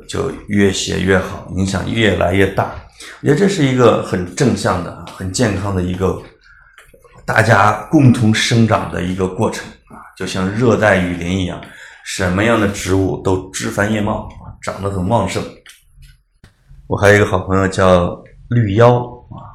[0.08, 2.72] 就越写越好，影响越来越大。
[3.20, 6.22] 我觉得这是一个很正向的、很健康的一个
[7.26, 11.60] 大家共同生长的一个过程啊，就像热带雨林一样，
[12.04, 15.42] 什么样的植物都枝繁叶茂啊，长得很旺盛。
[16.92, 18.98] 我还有一个好朋友叫绿妖
[19.30, 19.48] 啊，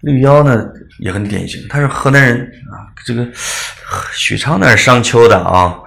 [0.00, 0.66] 绿妖呢
[0.98, 3.24] 也很典型，他是河南人啊，这个
[4.12, 5.78] 许昌那儿商丘的啊，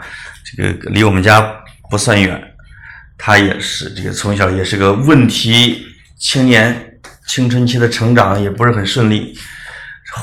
[0.45, 1.45] 这个离我们家
[1.91, 2.41] 不算远，
[3.18, 5.86] 他也是这个从小也是个问题
[6.18, 6.89] 青年。
[7.26, 9.34] 青春期的成长也不是很顺利，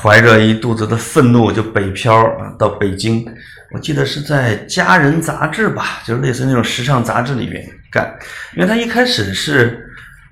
[0.01, 3.25] 怀着一肚子的愤怒就北漂啊到北京，
[3.71, 8.15] 我记得是在《佳人》杂志吧，就是类似那种时尚杂志里面干，
[8.55, 9.80] 因为他一开始是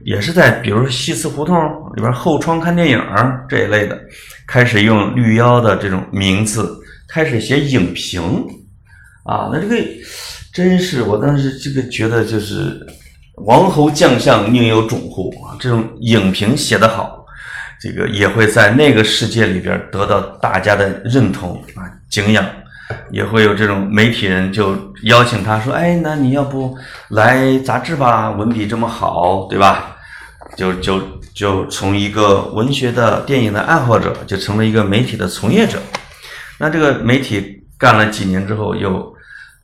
[0.06, 1.58] 也是在比如西祠胡同
[1.96, 3.02] 里边后窗看电影
[3.48, 4.00] 这一类的，
[4.48, 6.78] 开始用绿妖的这种名字
[7.08, 8.22] 开始写影评
[9.24, 9.76] 啊，那这个
[10.54, 12.80] 真是我当时这个觉得就是
[13.46, 17.18] 王侯将相宁有种乎啊，这种影评写得好。
[17.82, 22.46] 这个也会在那个世界里边得到大家的认同啊敬仰，
[23.12, 26.78] 也会有这种媒体人就邀请他说：“哎，那你要不
[27.10, 28.32] 来杂志吧？
[28.32, 29.96] 文笔这么好，对吧？”
[30.56, 31.02] 就就
[31.34, 35.80] 就从一个文学的电影的爱好者，就成了一个媒体的从业者。
[36.58, 39.14] 那这个媒体干了几年之后，又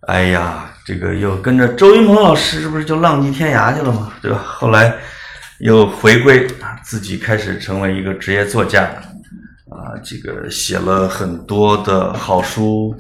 [0.07, 4.13] 哎呀，这个又跟着周云鹏老师，是不是就浪迹天涯去了嘛？
[4.21, 4.41] 对吧？
[4.43, 4.93] 后来。
[5.59, 6.45] 又回归，
[6.83, 8.89] 自己开始成为一个职业作家，
[9.77, 12.95] 啊，这个写了很多的好书，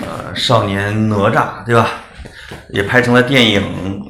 [0.00, 1.88] 呃，少年哪吒，对吧？
[2.70, 3.60] 也拍成了电影，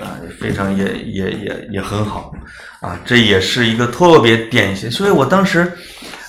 [0.00, 2.32] 啊，非常也也也也很好，
[2.80, 4.90] 啊，这也是一个特别典型。
[4.90, 5.72] 所以我当时，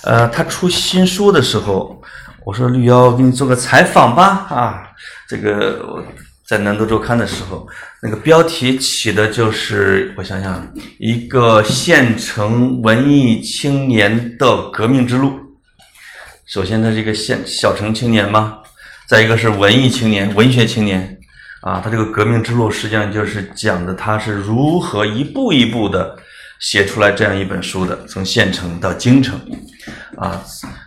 [0.04, 2.00] 呃，他出新书的时候，
[2.44, 4.82] 我说绿妖给你做个采访吧，啊，
[5.28, 6.02] 这个我。
[6.48, 7.66] 在南都周刊的时候，
[8.00, 10.64] 那个标题起的就是我想想，
[11.00, 15.32] 一个县城文艺青年的革命之路。
[16.46, 18.58] 首先，他是一个县小城青年嘛，
[19.08, 21.18] 再一个是文艺青年、文学青年
[21.60, 21.80] 啊。
[21.82, 26.16] 他这个革命之路实际上就是讲的他是如何一步一步的
[26.60, 29.38] 写出来这样一本书的，从县城到京城。
[30.16, 30.40] 啊，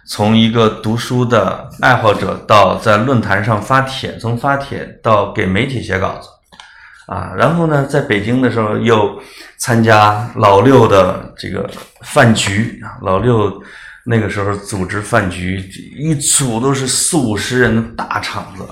[0.07, 6.27] 从一个读书的爱好者到在论坛上发帖，从发帖到给媒体写稿子，
[7.07, 9.21] 啊，然后呢，在北京的时候又
[9.57, 11.69] 参加老六的这个
[12.01, 13.61] 饭局，老六
[14.09, 15.63] 那个时候组织饭局，
[15.95, 18.65] 一组都是四五十人的大场子，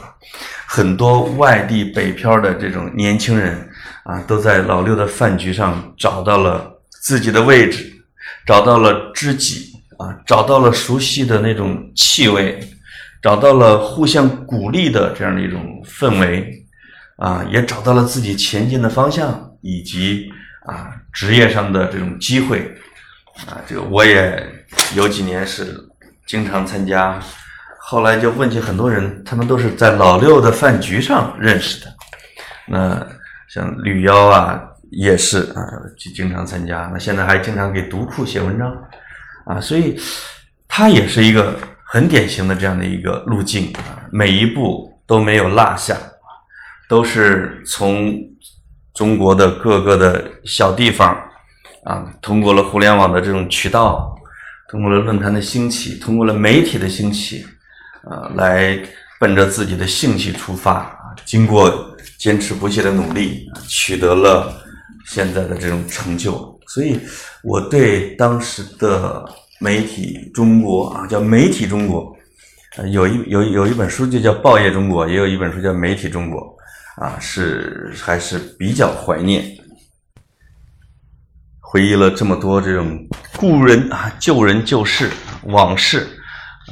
[0.65, 3.69] 很多外地北漂的这种年轻人
[4.03, 7.85] 啊，都在老六的饭局上找到了自己的位置，
[8.45, 9.75] 找到了知己。
[9.99, 12.59] 啊，找到了熟悉的那种气味，
[13.19, 16.63] 找到了互相鼓励的这样的一种氛围，
[17.15, 20.31] 啊，也找到了自己前进的方向，以及
[20.67, 22.59] 啊职业上的这种机会，
[23.47, 24.47] 啊，这个我也
[24.95, 25.77] 有几年是
[26.25, 27.19] 经常参加，
[27.79, 31.93] 后来就问起很多人，他们都是在老六的饭局上认识的，
[32.67, 33.07] 那
[33.47, 34.61] 像吕妖啊，
[34.91, 35.61] 也是啊，
[35.97, 38.75] 就经常参加，那现在还经常给读库写文章。
[39.45, 39.97] 啊，所以
[40.67, 45.95] 他也是一个很典型的这样的一个路径啊，每一步都没有落下，
[46.89, 48.13] 都是从
[48.93, 51.17] 中国的各个的小地方
[51.85, 54.13] 啊，通过了互联网的这种渠道，
[54.69, 57.45] 通过了论坛的兴起，通过了媒体的兴起，
[58.03, 58.77] 啊，来
[59.19, 64.53] 奔着自己的兴趣出发啊，经过坚持不懈的努力，取得了
[65.05, 66.59] 现在的这种成就。
[66.67, 66.99] 所以，
[67.43, 69.23] 我对当时的
[69.61, 72.13] 媒体中国啊，叫媒体中国，
[72.75, 76.41] 呃，有一有有一本书就叫《报业中国》，也有一本书叫《媒体中国》，
[77.01, 79.45] 啊，是还是比较怀念，
[81.61, 83.06] 回忆了这么多这种
[83.37, 85.11] 故人啊、旧人旧事
[85.43, 86.09] 往事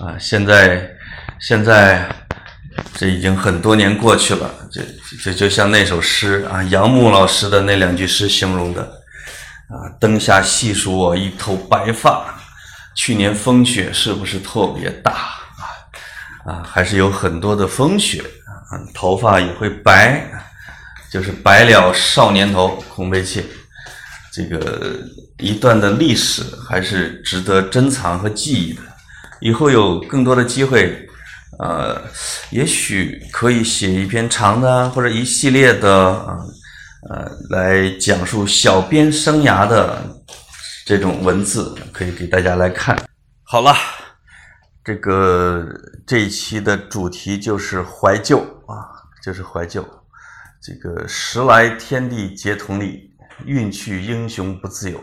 [0.02, 0.90] 啊，现在
[1.40, 2.10] 现在
[2.96, 4.82] 这已经很多年过去了，这
[5.24, 8.82] 这就像那首诗啊，杨牧老师的那两句诗形容的。
[9.68, 12.36] 啊，灯下细数我一头白发，
[12.96, 15.64] 去年风雪是不是特别大啊？
[16.46, 18.22] 啊，还是有很多的风雪
[18.70, 20.24] 啊，头发也会白，
[21.12, 23.44] 就是白了少年头，空悲切。
[24.36, 25.00] 这个
[25.38, 28.82] 一段的历史还是值得珍藏和记忆的。
[29.40, 31.08] 以后有更多的机会，
[31.60, 32.02] 呃，
[32.50, 36.38] 也许可以写一篇长的，或者一系列的啊。
[37.08, 40.02] 呃，来讲述小编生涯的
[40.88, 43.00] 这种文字，可以给大家来看。
[43.44, 43.76] 好了，
[44.84, 45.64] 这个
[46.08, 48.90] 这一期的主题就是怀旧啊，
[49.24, 49.88] 就是怀旧。
[50.60, 53.14] 这个时来天地皆同理，
[53.44, 54.98] 运去英雄不自由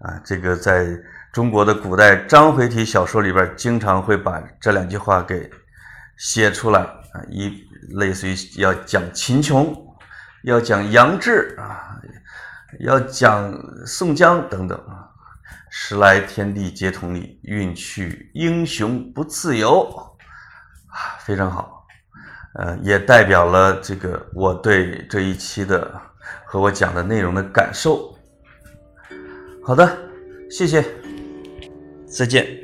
[0.00, 0.20] 啊。
[0.24, 0.86] 这个在
[1.32, 5.50] 中国的古代章回体小说里边，经常会把这两句话给
[6.16, 9.80] 写出来啊，一类似于要讲秦琼。
[10.44, 11.98] 要讲杨志啊，
[12.80, 13.50] 要讲
[13.86, 15.08] 宋江等等啊，
[15.70, 19.88] 时来天地皆同理，运去英雄不自由
[20.88, 21.86] 啊，非常好，
[22.56, 25.98] 呃，也代表了这个我对这一期的
[26.54, 28.14] 和我讲的内容的感受。
[29.60, 29.98] 好的，
[30.48, 30.84] 谢谢，
[32.06, 32.63] 再见。